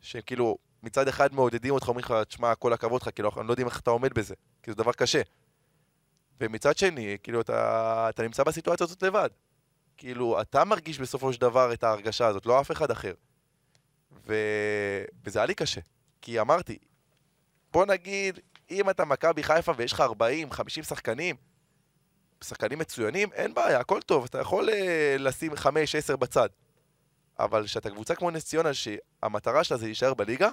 [0.00, 3.68] שכאילו, מצד אחד מעודדים אותך, אומרים לך, תשמע, כל הכבוד לך, כאילו, אנחנו לא יודעים
[3.68, 5.22] איך אתה עומד בזה, כי זה דבר קשה.
[6.40, 9.28] ומצד שני, כאילו, אתה, אתה נמצא בסיטואציה הזאת לבד.
[9.96, 13.14] כאילו, אתה מרגיש בסופו של דבר את ההרגשה הזאת, לא אף אחד אחר.
[14.26, 14.34] ו...
[15.24, 15.80] וזה היה לי קשה.
[16.22, 16.78] כי אמרתי,
[17.72, 18.38] בוא נגיד,
[18.70, 21.36] אם אתה מכבי חיפה ויש לך 40, 50 שחקנים,
[22.44, 24.72] שחקנים מצוינים, אין בעיה, הכל טוב, אתה יכול uh,
[25.18, 26.48] לשים 5-10 בצד.
[27.38, 30.50] אבל כשאתה קבוצה כמו נס ציונה, שהמטרה שלה זה להישאר בליגה,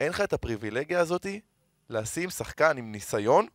[0.00, 1.40] אין לך את הפריבילגיה הזאתי
[1.88, 3.46] לשים שחקן עם ניסיון,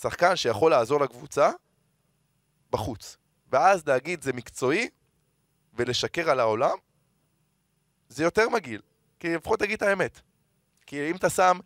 [0.00, 1.50] שחקן שיכול לעזור לקבוצה,
[2.70, 3.16] בחוץ.
[3.52, 4.88] ואז להגיד זה מקצועי,
[5.74, 6.76] ולשקר על העולם,
[8.08, 8.82] זה יותר מגעיל.
[9.20, 10.20] כי לפחות תגיד את האמת.
[10.86, 11.58] כי אם אתה שם,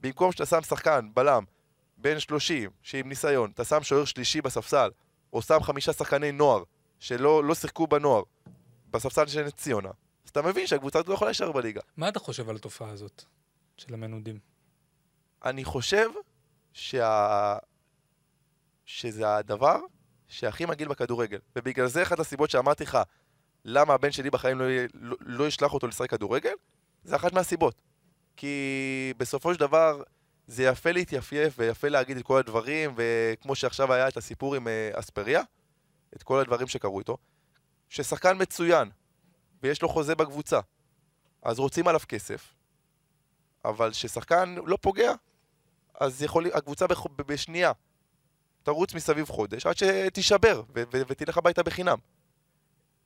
[0.00, 1.44] במקום שאתה שם שחקן, בלם,
[1.96, 4.90] בן 30, שעם ניסיון, אתה שם שוער שלישי בספסל,
[5.32, 6.62] או שם חמישה שחקני נוער,
[6.98, 8.22] שלא לא שיחקו בנוער,
[8.90, 9.88] בספסל של נס ציונה,
[10.24, 11.80] אז אתה מבין שהקבוצה הזאת לא יכולה להישאר בליגה.
[11.96, 13.24] מה אתה חושב על התופעה הזאת
[13.76, 14.38] של המנודים?
[15.44, 16.10] אני חושב
[16.72, 17.58] שה...
[18.86, 19.80] שזה הדבר
[20.28, 21.38] שהכי מגעיל בכדורגל.
[21.56, 22.98] ובגלל זה אחת הסיבות שאמרתי לך,
[23.64, 24.64] למה הבן שלי בחיים לא,
[24.94, 26.54] לא, לא ישלח אותו לשחק כדורגל,
[27.04, 27.82] זה אחת מהסיבות.
[28.36, 30.02] כי בסופו של דבר
[30.46, 34.90] זה יפה להתייפייף ויפה להגיד את כל הדברים, וכמו שעכשיו היה את הסיפור עם אה,
[34.94, 35.42] אספריה,
[36.16, 37.16] את כל הדברים שקרו איתו,
[37.88, 38.90] ששחקן מצוין,
[39.62, 40.60] ויש לו חוזה בקבוצה,
[41.42, 42.54] אז רוצים עליו כסף,
[43.64, 45.12] אבל כששחקן לא פוגע,
[46.00, 47.72] אז יכול, הקבוצה בח- בשנייה
[48.62, 51.98] תרוץ מסביב חודש עד שתישבר ו- ו- ותלך הביתה בחינם.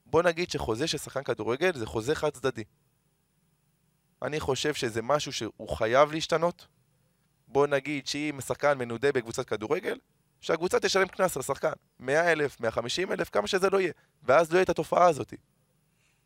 [0.07, 2.64] בוא נגיד שחוזה של שחקן כדורגל זה חוזה חד צדדי.
[4.22, 6.66] אני חושב שזה משהו שהוא חייב להשתנות.
[7.48, 9.98] בוא נגיד שאם שחקן מנודה בקבוצת כדורגל,
[10.40, 11.72] שהקבוצה תשלם קנס לשחקן.
[12.00, 13.92] 100 אלף, 150 אלף, כמה שזה לא יהיה.
[14.22, 15.34] ואז לא יהיה את התופעה הזאת.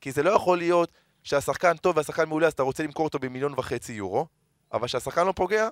[0.01, 0.91] כי זה לא יכול להיות
[1.25, 4.27] שהשחקן טוב והשחקן מעולה אז אתה רוצה למכור אותו במיליון וחצי יורו,
[4.73, 5.69] אבל שהשחקן לא פוגע,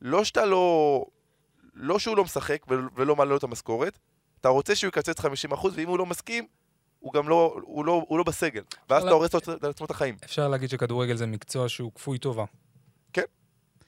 [0.00, 1.04] לא שאתה לא...
[1.74, 3.98] לא שהוא לא משחק ול- ולא מעלה לו את המשכורת,
[4.40, 5.26] אתה רוצה שהוא יקצץ 50%
[5.74, 6.46] ואם הוא לא מסכים,
[7.00, 8.62] הוא גם לא, הוא לא, הוא לא בסגל.
[8.90, 10.16] ואז אבל- אתה הורס לו את- לעצמו את החיים.
[10.24, 12.44] אפשר להגיד שכדורגל זה מקצוע שהוא כפוי טובה.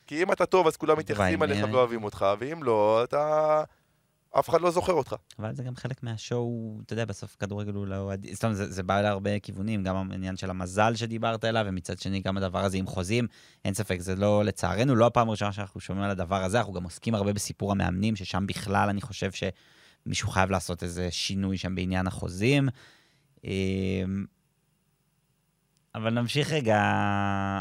[0.09, 3.63] כי אם אתה טוב אז כולם מתייחסים מי- ואוהבים אותך, ואם לא, אתה...
[4.39, 5.15] אף אחד לא זוכר אותך.
[5.39, 8.13] אבל זה גם חלק מהשואו, אתה יודע, בסוף כדורגל הוא לא...
[8.33, 12.21] זאת אומרת, זה, זה בא להרבה כיוונים, גם העניין של המזל שדיברת עליו, ומצד שני
[12.21, 13.27] גם הדבר הזה עם חוזים.
[13.65, 16.85] אין ספק, זה לא, לצערנו, לא הפעם הראשונה שאנחנו שומעים על הדבר הזה, אנחנו גם
[16.85, 22.07] עוסקים הרבה בסיפור המאמנים, ששם בכלל אני חושב שמישהו חייב לעשות איזה שינוי שם בעניין
[22.07, 22.69] החוזים.
[23.45, 23.51] אמ,
[25.95, 26.83] אבל נמשיך רגע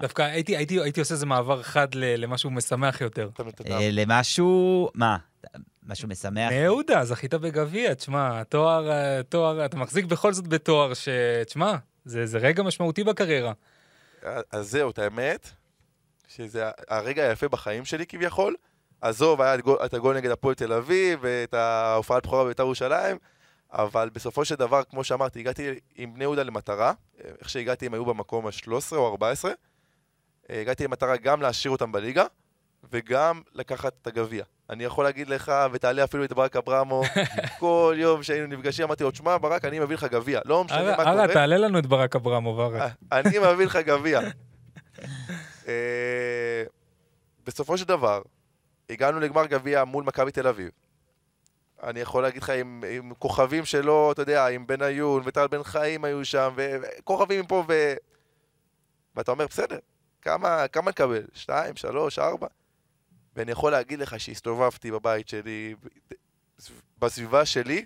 [0.01, 3.29] דווקא הייתי, הייתי, הייתי עושה איזה מעבר חד ל- למשהו משמח יותר.
[3.71, 5.17] אה, למשהו, מה?
[5.83, 6.51] משהו משמח?
[6.51, 11.09] יהודה, זכית בגביע, תשמע, תואר, אה, תואר, אתה מחזיק בכל זאת בתואר ש...
[11.45, 11.75] תשמע,
[12.05, 13.53] זה, זה רגע משמעותי בקריירה.
[14.51, 15.49] אז זהו, את האמת,
[16.27, 18.55] שזה הרגע היפה בחיים שלי כביכול.
[19.01, 23.17] עזוב, היה את גול- את הגול נגד הפועל תל אביב, ואת ההופעת בכורה בבית"ר ירושלים,
[23.73, 26.93] אבל בסופו של דבר, כמו שאמרתי, הגעתי עם בני יהודה למטרה.
[27.39, 29.51] איך שהגעתי, הם היו במקום ה-13 או 14.
[30.49, 32.25] הגעתי למטרה גם להשאיר אותם בליגה,
[32.91, 34.43] וגם לקחת את הגביע.
[34.69, 37.03] אני יכול להגיד לך, ותעלה אפילו את ברק אברמו,
[37.59, 40.39] כל יום שהיינו נפגשים, אמרתי לו, תשמע, ברק, אני מביא לך גביע.
[40.45, 41.27] לא משנה מה קורה.
[41.27, 42.87] תעלה לנו את ברק אברמוב, ארה.
[43.11, 44.19] אני מביא לך גביע.
[45.67, 46.63] אה,
[47.45, 48.21] בסופו של דבר,
[48.89, 50.69] הגענו לגמר גביע מול מכבי תל אביב.
[51.83, 56.05] אני יכול להגיד לך, עם, עם כוכבים שלו, אתה יודע, עם בניון וטל בן חיים
[56.05, 57.93] היו שם, וכוכבים מפה ו...
[59.15, 59.77] ואתה אומר, בסדר,
[60.21, 61.23] כמה, כמה נקבל?
[61.33, 62.47] שתיים, שלוש, ארבע?
[63.35, 65.75] ואני יכול להגיד לך שהסתובבתי בבית שלי,
[66.99, 67.85] בסביבה שלי,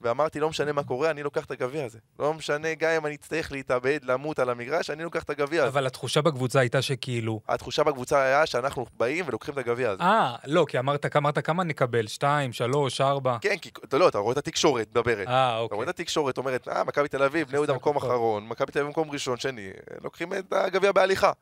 [0.00, 1.98] ואמרתי, לא משנה מה קורה, אני לוקח את הגביע הזה.
[2.18, 5.68] לא משנה, גם אם אני אצטרך להתאבד, למות על המגרש, אני לוקח את הגביע הזה.
[5.68, 7.40] אבל התחושה בקבוצה הייתה שכאילו...
[7.48, 10.02] התחושה בקבוצה היה שאנחנו באים ולוקחים את הגביע הזה.
[10.02, 12.06] אה, לא, כי אמרת, אמרת כמה נקבל?
[12.06, 13.36] שתיים, שלוש, ארבע?
[13.40, 15.28] כן, כי אתה לא, אתה רואה את התקשורת מדברת.
[15.28, 15.76] אה, אתה אוקיי.
[15.76, 17.96] רואה את התקשורת אומרת, אה, מכבי תל אביב, בני יהודה מקום.
[17.96, 19.70] אחרון, מכבי תל אביב מקום ראשון, שני,
[20.04, 21.32] לוקחים את הגביע בהליכה.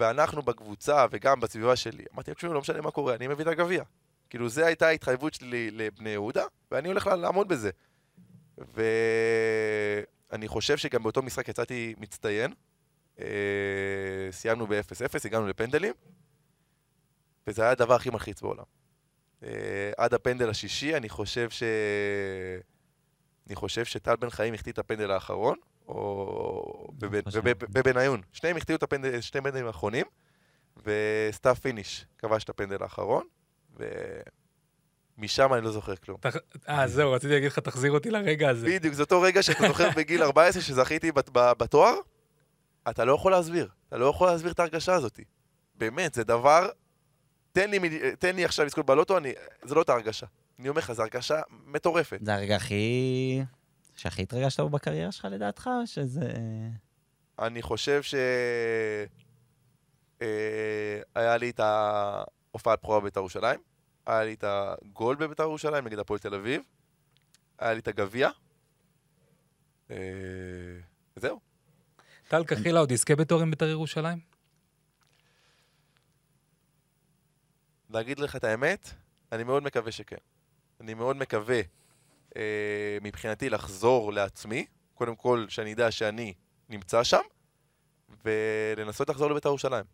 [0.00, 3.82] ואנחנו בקבוצה וגם בסביבה שלי, אמרתי, תשמעו, לא משנה מה קורה, אני מביא את הגביע.
[4.30, 7.70] כאילו, זו הייתה ההתחייבות שלי לבני יהודה, ואני הולך לעמוד בזה.
[8.58, 12.52] ואני חושב שגם באותו משחק יצאתי מצטיין.
[13.20, 13.26] אה,
[14.30, 15.94] סיימנו ב-0-0, הגענו לפנדלים,
[17.46, 18.64] וזה היה הדבר הכי מלחיץ בעולם.
[19.42, 21.62] אה, עד הפנדל השישי, אני חושב ש...
[23.46, 25.58] אני חושב שטל בן חיים החטיא את הפנדל האחרון,
[25.88, 26.92] או
[27.70, 28.22] בניון.
[28.32, 30.06] שניהם החטיאו את הפנדל, שני פנדלים האחרונים,
[30.76, 33.24] וסתיו פיניש כבש את הפנדל האחרון,
[35.18, 36.18] ומשם אני לא זוכר כלום.
[36.68, 38.66] אה, זהו, רציתי להגיד לך, תחזיר אותי לרגע הזה.
[38.66, 41.94] בדיוק, זה אותו רגע שאתה זוכר בגיל 14 שזכיתי בתואר,
[42.90, 43.68] אתה לא יכול להסביר.
[43.88, 45.20] אתה לא יכול להסביר את ההרגשה הזאת.
[45.74, 46.68] באמת, זה דבר...
[47.52, 47.78] תן לי,
[48.18, 49.32] תן לי עכשיו לזכות בלוטו, אני...
[49.62, 50.26] זה לא את ההרגשה.
[50.58, 52.18] אני אומר לך, זו הרגשה מטורפת.
[52.22, 53.42] זה הרגע הכי...
[53.96, 56.32] שהכי התרגשת בו בקריירה שלך לדעתך, או שזה...
[57.38, 58.14] אני חושב ש...
[60.22, 63.60] אה, היה לי את ההופעת בכורה בבית"ר ירושלים,
[64.06, 66.62] היה לי את הגול בבית"ר ירושלים נגד הפועל תל אביב,
[67.58, 68.28] היה לי את הגביע.
[69.90, 69.96] אה,
[71.16, 71.40] וזהו.
[72.28, 74.18] טל קחילה עוד יזכה בתור עם בית"ר ירושלים?
[77.90, 78.90] להגיד לך את האמת,
[79.32, 80.16] אני מאוד מקווה שכן.
[80.80, 81.60] אני מאוד מקווה
[82.36, 86.34] אה, מבחינתי לחזור לעצמי, קודם כל שאני אדע שאני
[86.68, 87.20] נמצא שם,
[88.24, 89.84] ולנסות לחזור לבית"ר ירושלים.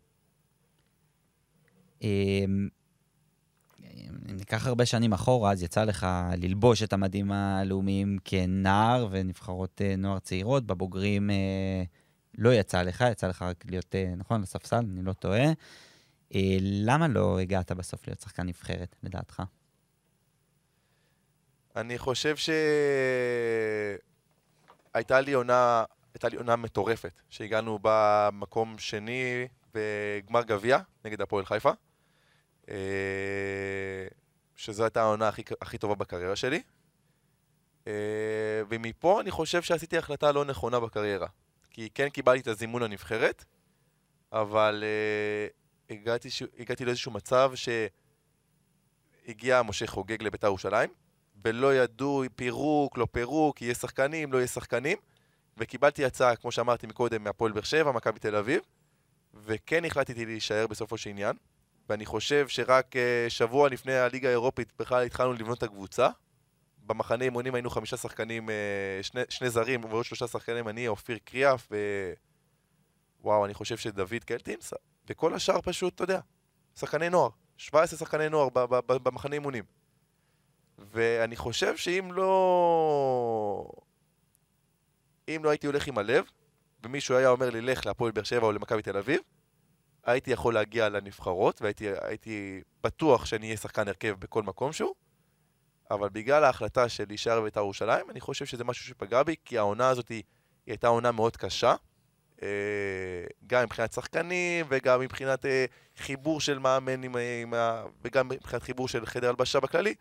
[2.01, 2.69] אמ,
[3.83, 9.95] אם ניקח הרבה שנים אחורה, אז יצא לך ללבוש את המדים הלאומיים כנער ונבחרות אה,
[9.95, 10.65] נוער צעירות.
[10.65, 11.83] בבוגרים אה,
[12.37, 15.45] לא יצא לך, יצא לך רק להיות, אה, נכון, לספסל, אני לא טועה.
[16.35, 19.43] אה, למה לא הגעת בסוף להיות שחקן נבחרת, לדעתך?
[21.75, 22.35] אני חושב
[24.93, 31.71] שהייתה לי עונה, הייתה לי עונה מטורפת, שהגענו במקום שני בגמר גביע נגד הפועל חיפה,
[32.69, 32.75] אה,
[34.55, 36.61] שזו הייתה העונה הכי, הכי טובה בקריירה שלי.
[37.87, 41.27] אה, ומפה אני חושב שעשיתי החלטה לא נכונה בקריירה.
[41.73, 43.45] כי כן קיבלתי את הזימון לנבחרת,
[44.31, 46.29] אבל uh, הגעתי.
[46.59, 47.51] הגעתי לאיזשהו מצב
[49.25, 50.89] שהגיע משה חוגג לבית"ר ירושלים,
[51.45, 54.97] ולא ידעו פירוק, לא פירוק, יהיה שחקנים, לא יהיה שחקנים,
[55.57, 58.61] וקיבלתי הצעה, כמו שאמרתי מקודם, מהפועל באר שבע, מכבי תל אביב,
[59.33, 61.35] וכן החלטתי להישאר בסופו של עניין,
[61.89, 66.09] ואני חושב שרק uh, שבוע לפני הליגה האירופית בכלל התחלנו לבנות את הקבוצה.
[66.85, 68.51] במחנה אימונים היינו חמישה שחקנים, uh,
[69.03, 71.77] שני, שני זרים ועוד שלושה שחקנים, אני, אופיר קריאף, ו...
[73.21, 74.73] וואו, אני חושב שדוד קלטינס,
[75.07, 76.19] וכל השאר פשוט, אתה יודע,
[76.75, 77.29] שחקני נוער.
[77.57, 78.47] 17 שחקני נוער
[78.85, 79.63] במחנה אימונים.
[80.77, 83.69] ואני חושב שאם לא...
[85.27, 86.25] אם לא הייתי הולך עם הלב,
[86.83, 89.21] ומישהו היה אומר לי, לך להפועל באר שבע או למכבי תל אביב,
[90.03, 94.93] הייתי יכול להגיע לנבחרות, והייתי בטוח שאני אהיה שחקן הרכב בכל מקום שהוא,
[95.91, 99.89] אבל בגלל ההחלטה של להישאר בבית"ר ירושלים, אני חושב שזה משהו שפגע בי, כי העונה
[99.89, 100.23] הזאת היא
[100.67, 101.75] הייתה עונה מאוד קשה.
[102.43, 102.47] אה,
[103.47, 105.65] גם מבחינת שחקנים וגם מבחינת אה,
[105.97, 107.53] חיבור של מאמן עם, עם,
[108.03, 109.95] וגם מבחינת חיבור של חדר הלבשה בכללי.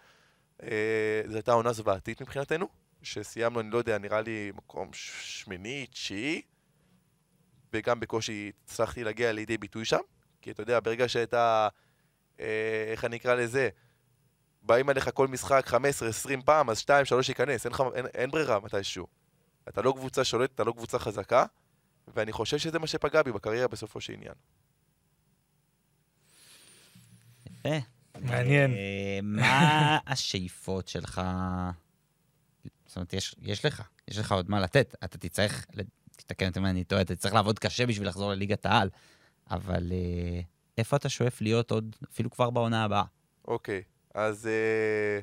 [0.62, 2.68] אה, זו הייתה עונה זוועתית מבחינתנו,
[3.02, 6.42] שסיימנו, אני לא יודע, נראה לי מקום שמיני, תשיעי,
[7.72, 10.00] וגם בקושי הצלחתי להגיע לידי ביטוי שם,
[10.42, 11.68] כי אתה יודע, ברגע שהייתה,
[12.92, 13.68] איך אני אקרא לזה,
[14.62, 15.74] באים עליך כל משחק 15-20
[16.44, 16.88] פעם, אז 2-3
[17.28, 19.06] ייכנס, אין, אין, אין ברירה מתישהו.
[19.68, 21.44] אתה לא קבוצה שולטת, אתה לא קבוצה חזקה,
[22.08, 24.34] ואני חושב שזה מה שפגע בי בקריירה בסופו של עניין.
[27.46, 27.91] יפה.
[28.20, 28.70] מעניין.
[28.70, 31.20] אה, מה השאיפות שלך?
[32.86, 34.94] זאת אומרת, יש, יש לך, יש לך עוד מה לתת.
[35.04, 35.66] אתה תצטרך,
[36.16, 38.90] תתקן אותי אם אני טועה, אתה תצטרך לעבוד קשה בשביל לחזור לליגת העל,
[39.50, 40.40] אבל אה,
[40.78, 43.02] איפה אתה שואף להיות עוד, אפילו כבר בעונה הבאה?
[43.48, 43.82] אוקיי,
[44.14, 45.20] אז אה,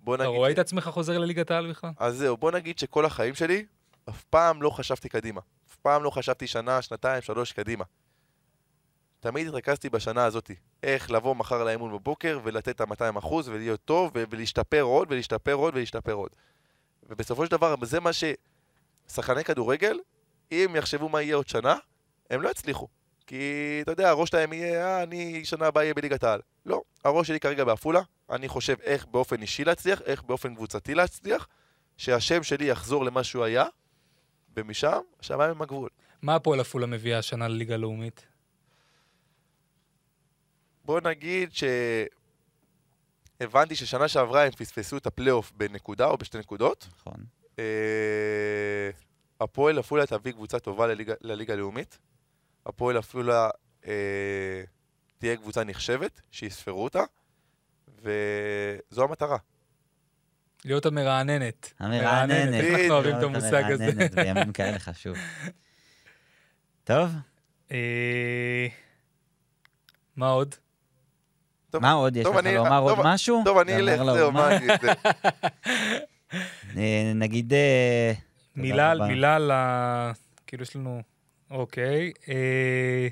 [0.00, 0.28] בוא נגיד...
[0.28, 1.90] אתה רואה את עצמך חוזר לליגת העל בכלל?
[1.98, 3.66] אז זהו, בוא נגיד שכל החיים שלי,
[4.08, 5.40] אף פעם לא חשבתי קדימה.
[5.70, 7.84] אף פעם לא חשבתי שנה, שנתיים, שלוש קדימה.
[9.26, 10.50] תמיד התרכזתי בשנה הזאת,
[10.82, 16.12] איך לבוא מחר לאימון בבוקר ולתת את ה-200% ולהיות טוב ולהשתפר עוד ולהשתפר עוד ולהשתפר
[16.12, 16.30] עוד.
[17.08, 19.98] ובסופו של דבר, זה מה ששחקני כדורגל,
[20.52, 21.76] אם יחשבו מה יהיה עוד שנה,
[22.30, 22.88] הם לא יצליחו.
[23.26, 26.40] כי, אתה יודע, הראש שלהם יהיה, אה, אני שנה הבאה אהיה בליגת העל.
[26.66, 28.00] לא, הראש שלי כרגע בעפולה,
[28.30, 31.48] אני חושב איך באופן אישי להצליח, איך באופן קבוצתי להצליח,
[31.96, 33.64] שהשם שלי יחזור למה שהוא היה,
[34.56, 35.88] ומשם, השמיים הם הגבול.
[36.22, 38.35] מה הפועל עפולה מביאה השנה לליגה הלאומית?
[40.86, 41.50] בוא נגיד
[43.40, 46.88] שהבנתי ששנה שעברה הם פספסו את הפלייאוף בנקודה או בשתי נקודות.
[46.98, 47.24] נכון.
[47.58, 48.90] אה,
[49.40, 51.98] הפועל עפולה תביא קבוצה טובה לליגה, לליגה הלאומית.
[52.66, 53.50] הפועל עפולה
[53.86, 54.62] אה,
[55.18, 57.04] תהיה קבוצה נחשבת, שיספרו אותה,
[58.02, 59.38] וזו המטרה.
[60.64, 61.72] להיות המרעננת.
[61.78, 62.54] המרעננת.
[62.54, 63.84] איך אנחנו אוהבים את המושג הזה.
[63.84, 65.16] המרעננת, בימים כאלה חשוב.
[66.84, 67.10] טוב,
[67.70, 68.66] אה,
[70.16, 70.54] מה עוד?
[71.76, 72.16] טוב, מה עוד?
[72.16, 73.42] יש לך לומר עוד טוב, משהו?
[73.44, 74.32] טוב, אני אלך, זהו?
[74.32, 74.66] מה אני...
[74.66, 74.92] זה-
[76.76, 77.52] אה, נגיד...
[77.54, 78.12] אה,
[78.56, 79.06] מילה, רבה.
[79.06, 79.50] מילה ל...
[80.46, 81.02] כאילו יש לנו...
[81.50, 82.12] אוקיי.
[82.28, 83.08] אה,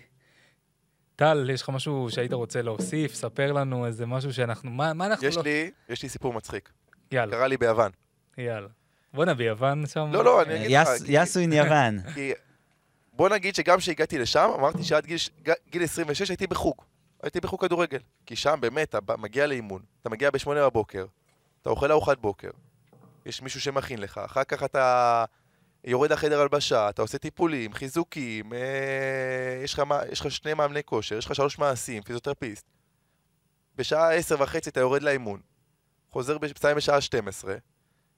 [1.17, 3.15] טל, יש לך משהו שהיית רוצה להוסיף?
[3.15, 4.71] ספר לנו איזה משהו שאנחנו...
[4.71, 5.43] מה, מה אנחנו יש לא...
[5.43, 6.71] לי, יש לי סיפור מצחיק.
[7.13, 7.91] יאללה, קרה לי ביוון.
[8.39, 8.69] יאלה.
[9.15, 10.09] בואנה, ביוון שם...
[10.13, 11.99] לא, לא, אני אגיד לך, יסו עם יוון.
[12.15, 12.33] כי
[13.13, 15.19] בוא נגיד שגם כשהגעתי לשם, אמרתי שעד גיל,
[15.71, 16.75] גיל 26 הייתי בחוג.
[17.25, 17.99] הייתי בחוג כדורגל.
[18.27, 21.07] כי שם באמת, אתה מגיע לאימון, אתה מגיע ב-8 בבוקר,
[21.63, 22.51] אתה אוכל ארוחת בוקר,
[23.27, 25.25] יש מישהו שמכין לך, אחר כך אתה
[25.85, 31.17] יורד לחדר הלבשה, אתה עושה טיפולים, חיזוקים, אה, יש, לך, יש לך שני מאמני כושר,
[31.17, 32.67] יש לך שלוש מעשים, פיזיותרפיסט.
[33.77, 35.41] בשעה עשר וחצי אתה יורד לאימון,
[36.11, 37.55] חוזר, מסיים בשעה 12,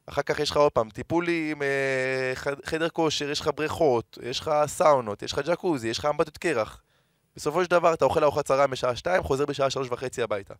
[0.06, 2.32] אחר כך יש לך עוד פעם טיפולים, אה,
[2.64, 6.82] חדר כושר, יש לך בריכות, יש לך סאונות, יש לך ג'קוזי, יש לך אמבטות קרח.
[7.36, 10.54] בסופו של דבר אתה אוכל ארוחת צהריים בשעה 2, חוזר בשעה שלוש וחצי הביתה.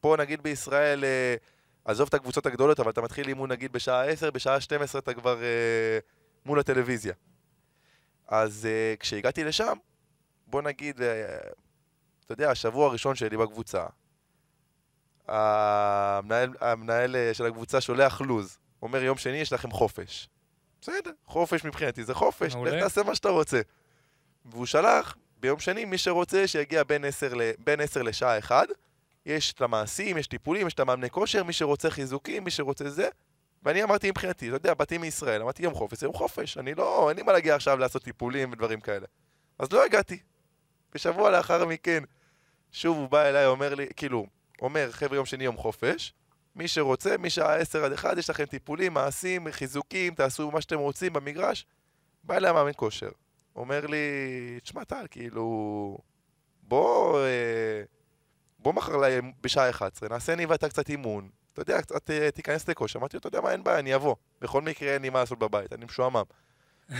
[0.00, 1.34] פה נגיד בישראל, אה,
[1.84, 5.42] עזוב את הקבוצות הגדולות, אבל אתה מתחיל אימון נגיד בשעה 10, בשעה 12 אתה כבר
[5.42, 5.98] אה,
[6.46, 7.14] מול הטלוויזיה.
[8.28, 9.76] אז אה, כשהגעתי לשם,
[10.46, 11.38] בוא נגיד, אה,
[12.24, 13.86] אתה יודע, השבוע הראשון שלי בקבוצה,
[15.28, 20.28] המנהל, המנהל אה, של הקבוצה שולח לוז, אומר יום שני יש לכם חופש.
[20.80, 22.54] בסדר, חופש מבחינתי זה חופש.
[22.54, 23.60] לך תעשה מה שאתה רוצה.
[24.44, 28.68] והוא שלח ביום שני מי שרוצה שיגיע בין 10, ל, בין 10 לשעה 1,
[29.26, 33.08] יש את המעשים, יש טיפולים, יש את המאמני כושר, מי שרוצה חיזוקים, מי שרוצה זה.
[33.62, 37.16] ואני אמרתי מבחינתי, אתה יודע, באתי מישראל, אמרתי יום חופש, יום חופש, אני לא, אין
[37.16, 39.06] לי מה להגיע עכשיו לעשות טיפולים ודברים כאלה.
[39.58, 40.18] אז לא הגעתי.
[40.94, 42.02] בשבוע לאחר מכן,
[42.72, 44.26] שוב הוא בא אליי, אומר לי, כאילו,
[44.60, 46.12] אומר, חבר'ה, יום שני יום חופש,
[46.56, 51.12] מי שרוצה, משעה 10 עד 1, יש לכם טיפולים, מעשים, חיזוקים, תעשו מה שאתם רוצים
[51.12, 51.66] במגרש.
[52.24, 53.10] בא אליי המאמן כושר.
[53.56, 53.98] אומר לי,
[54.62, 55.98] תשמע, טל, כאילו,
[56.62, 57.82] בוא, אה,
[58.58, 59.08] בוא מחר לה-
[59.40, 61.28] בשעה 11, נעשה אני ואתה קצת אימון.
[61.52, 62.98] אתה יודע, קצת אה, תיכנס לכושר.
[62.98, 64.14] אמרתי לו, אתה יודע מה, אין בעיה, אני אבוא.
[64.40, 66.22] בכל מקרה אין לי מה לעשות בבית, אני משועמם.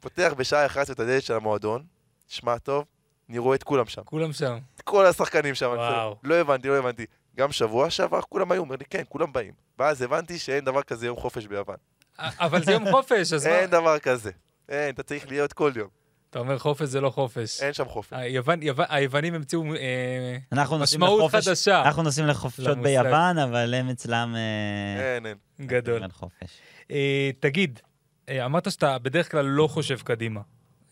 [0.00, 1.84] פותח בשעה 11 את הדלת של המועדון,
[2.28, 2.84] שמע טוב,
[3.28, 4.02] אני רואה את כולם שם.
[4.04, 4.58] כולם שם.
[4.84, 5.66] כל השחקנים שם.
[5.76, 6.16] וואו.
[6.22, 7.06] לא הבנתי, לא הבנתי.
[7.36, 9.52] גם שבוע שעבר כולם היו, אומר לי, כן, כולם באים.
[9.78, 11.76] ואז הבנתי שאין דבר כזה יום חופש ביוון.
[12.18, 13.52] אבל זה יום חופש, אז מה?
[13.58, 14.30] אין דבר כזה.
[14.68, 15.88] אין, אתה צריך להיות כל יום.
[16.30, 17.60] אתה אומר חופש זה לא חופש.
[17.62, 18.12] אין שם חופש.
[18.12, 20.36] היוון- יוון- היוונים המציאו אה,
[20.80, 21.82] משמעות לחופש, חדשה.
[21.82, 22.78] אנחנו נוסעים לחופשות.
[22.78, 24.34] ביוון, אבל הם אצלם...
[24.36, 25.36] אה, אין, אין.
[25.66, 26.02] גדול.
[26.02, 26.58] אין חופש.
[26.90, 27.80] אה, תגיד,
[28.28, 30.40] אה, אמרת שאתה בדרך כלל לא חושב קדימה.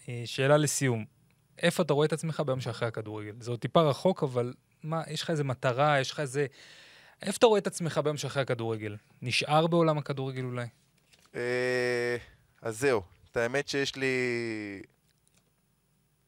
[0.08, 1.04] אה, שאלה לסיום,
[1.62, 3.32] איפה אתה רואה את עצמך ביום שאחרי הכדורגל?
[3.40, 6.46] זה עוד טיפה רחוק, אבל מה, יש לך איזה מטרה, יש לך איזה...
[7.22, 8.96] איפה אתה רואה את עצמך ביום שאחרי הכדורגל?
[9.22, 10.66] נשאר בעולם הכדורגל אולי?
[11.36, 12.16] אה,
[12.62, 13.02] אז זהו.
[13.34, 14.12] את האמת שיש לי...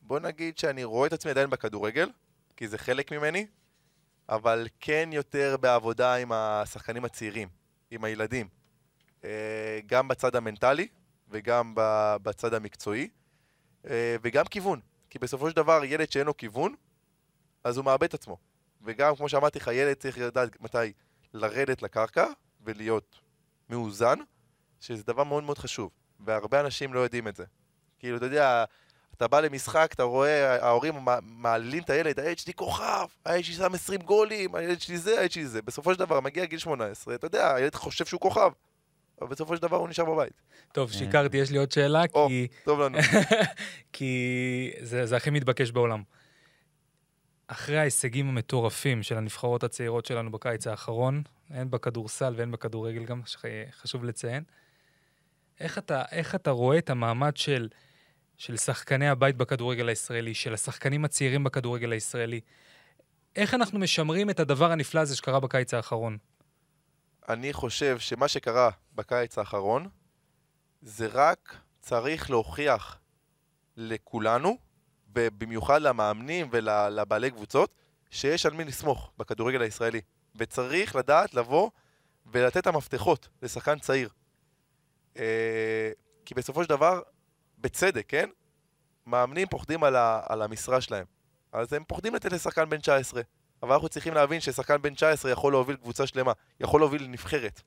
[0.01, 2.11] בוא נגיד שאני רואה את עצמי עדיין בכדורגל,
[2.57, 3.47] כי זה חלק ממני,
[4.29, 7.49] אבל כן יותר בעבודה עם השחקנים הצעירים,
[7.91, 8.49] עם הילדים.
[9.25, 10.89] אה, גם בצד המנטלי
[11.29, 11.73] וגם
[12.23, 13.09] בצד המקצועי,
[13.87, 14.81] אה, וגם כיוון.
[15.11, 16.75] כי בסופו של דבר, ילד שאין לו כיוון,
[17.65, 18.37] אז הוא מאבד את עצמו.
[18.83, 20.93] וגם, כמו שאמרתי לך, ילד צריך לדעת מתי
[21.35, 22.27] לרדת לקרקע
[22.61, 23.21] ולהיות
[23.69, 24.19] מאוזן,
[24.81, 25.91] שזה דבר מאוד מאוד חשוב,
[26.21, 27.45] והרבה אנשים לא יודעים את זה.
[27.99, 28.65] כאילו, אתה יודע,
[29.17, 33.55] אתה בא למשחק, אתה רואה, ההורים מע- מעלילים את הילד, הילד שלי כוכב, הילד שלי
[33.55, 35.63] שם 20 גולים, הילד שלי זה, הילד שלי זה.
[35.63, 38.51] בסופו של דבר, מגיע גיל 18, אתה יודע, הילד חושב שהוא כוכב,
[39.21, 40.43] אבל בסופו של דבר הוא נשאר בבית.
[40.73, 42.29] טוב, שיקרתי, יש לי עוד שאלה, או.
[42.29, 42.47] כי...
[42.65, 42.99] טוב לנו.
[43.93, 46.03] כי זה, זה הכי מתבקש בעולם.
[47.49, 54.05] אחרי ההישגים המטורפים של הנבחרות הצעירות שלנו בקיץ האחרון, הן בכדורסל והן בכדורגל גם, שחשוב
[54.05, 54.43] לציין,
[55.61, 57.69] איך אתה, איך אתה רואה את המעמד של,
[58.37, 62.41] של שחקני הבית בכדורגל הישראלי, של השחקנים הצעירים בכדורגל הישראלי?
[63.37, 66.19] איך אנחנו משמרים את הדבר הנפלא הזה שקרה בקיץ האחרון?
[67.29, 69.89] אני חושב שמה שקרה בקיץ האחרון,
[70.83, 72.99] זה רק צריך להוכיח
[73.77, 74.57] לכולנו,
[75.15, 77.75] ובמיוחד למאמנים ולבעלי קבוצות,
[78.11, 80.01] שיש על מי לסמוך בכדורגל הישראלי.
[80.37, 81.71] וצריך לדעת לבוא
[82.27, 84.09] ולתת את המפתחות לשחקן צעיר.
[85.19, 85.91] אה,
[86.25, 87.01] כי בסופו של דבר,
[87.59, 88.29] בצדק, כן?
[89.07, 91.05] מאמנים פוחדים על, ה, על המשרה שלהם.
[91.53, 93.23] אז הם פוחדים לתת לשחקן בן 19.
[93.63, 97.63] אבל אנחנו צריכים להבין ששחקן בן 19 יכול להוביל קבוצה שלמה, יכול להוביל נבחרת.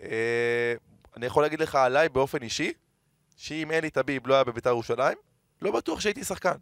[0.00, 0.74] אה,
[1.16, 2.72] אני יכול להגיד לך עליי באופן אישי,
[3.36, 5.18] שאם אלי טביב לא היה בביתר ירושלים,
[5.62, 6.56] לא בטוח שהייתי שחקן.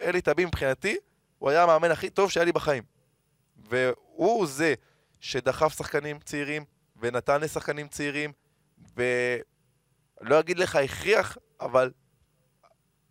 [0.00, 0.96] אלי טביב מבחינתי,
[1.38, 2.82] הוא היה המאמן הכי טוב שהיה לי בחיים.
[3.56, 4.74] והוא זה
[5.20, 6.64] שדחף שחקנים צעירים,
[6.96, 8.32] ונתן לשחקנים צעירים,
[8.96, 11.90] ולא אגיד לך הכריח, אבל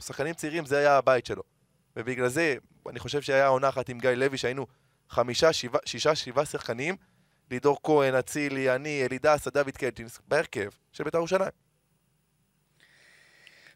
[0.02, 1.44] שחקנים צעירים זה היה הבית שלו.
[1.96, 2.56] ובגלל זה,
[2.90, 4.68] אני חושב שהיה עונה אחת עם גיא לוי, שהיינו
[5.10, 6.96] חמישה, שבעה, שישה, שבעה שחקנים,
[7.52, 11.52] לידור כהן, אצילי, אני, אלידסה, דוד קלטינס, בהרכב של בית"ר ירושלים.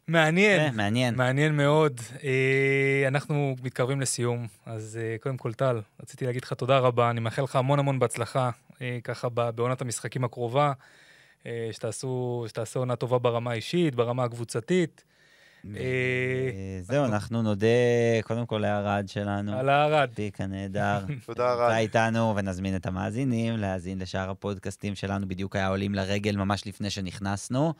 [0.08, 0.60] מעניין.
[0.60, 1.14] אה, מעניין.
[1.14, 2.00] מעניין מאוד.
[2.24, 7.10] אה, אנחנו מתקרבים לסיום, אז אה, קודם כל, טל, רציתי להגיד לך תודה רבה.
[7.10, 8.50] אני מאחל לך המון המון בהצלחה,
[8.82, 10.72] אה, ככה בעונת המשחקים הקרובה,
[11.72, 15.04] שתעשו, שתעשו עונה טובה ברמה האישית, ברמה הקבוצתית.
[15.76, 17.66] אה, זהו, אנחנו נודה
[18.22, 19.58] קודם כל לערד שלנו.
[19.58, 20.10] על הערד.
[20.14, 20.98] פיק הנהדר.
[21.26, 21.78] תודה נמצא רבה.
[21.78, 27.74] איתנו, ונזמין את המאזינים להאזין לשאר הפודקאסטים שלנו, בדיוק היה עולים לרגל ממש לפני שנכנסנו.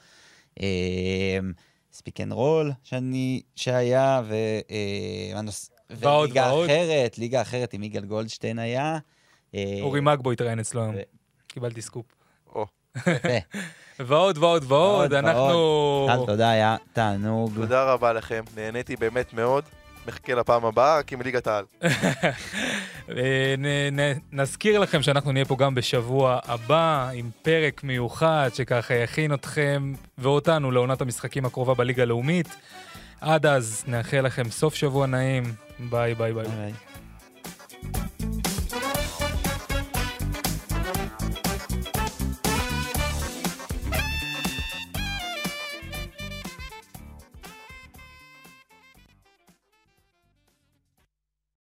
[1.93, 4.35] Speak and Roll שאני, שהיה, ו...
[4.71, 5.41] אה,
[5.91, 6.65] וליגה.
[6.65, 8.99] אחרת, ליגה אחרת עם יגאל גולדשטיין היה.
[9.55, 10.95] אה, אורי מגבו התראיין אצלו היום.
[11.47, 12.20] קיבלתי סקופ.
[14.07, 16.07] ועוד ועוד ועוד, אנחנו...
[16.09, 17.53] טל, תודה, היה תענוג.
[17.55, 19.65] תודה רבה לכם, נהניתי באמת מאוד.
[20.07, 21.65] מחכה לפעם הבאה, רק עם ליגת העל.
[23.17, 23.55] אה,
[24.33, 30.71] נזכיר לכם שאנחנו נהיה פה גם בשבוע הבא עם פרק מיוחד שככה יכין אתכם ואותנו
[30.71, 32.49] לעונת המשחקים הקרובה בליגה הלאומית.
[33.21, 35.43] עד אז נאחל לכם סוף שבוע נעים.
[35.79, 36.33] ביי ביי.
[36.33, 36.90] ביי ביי.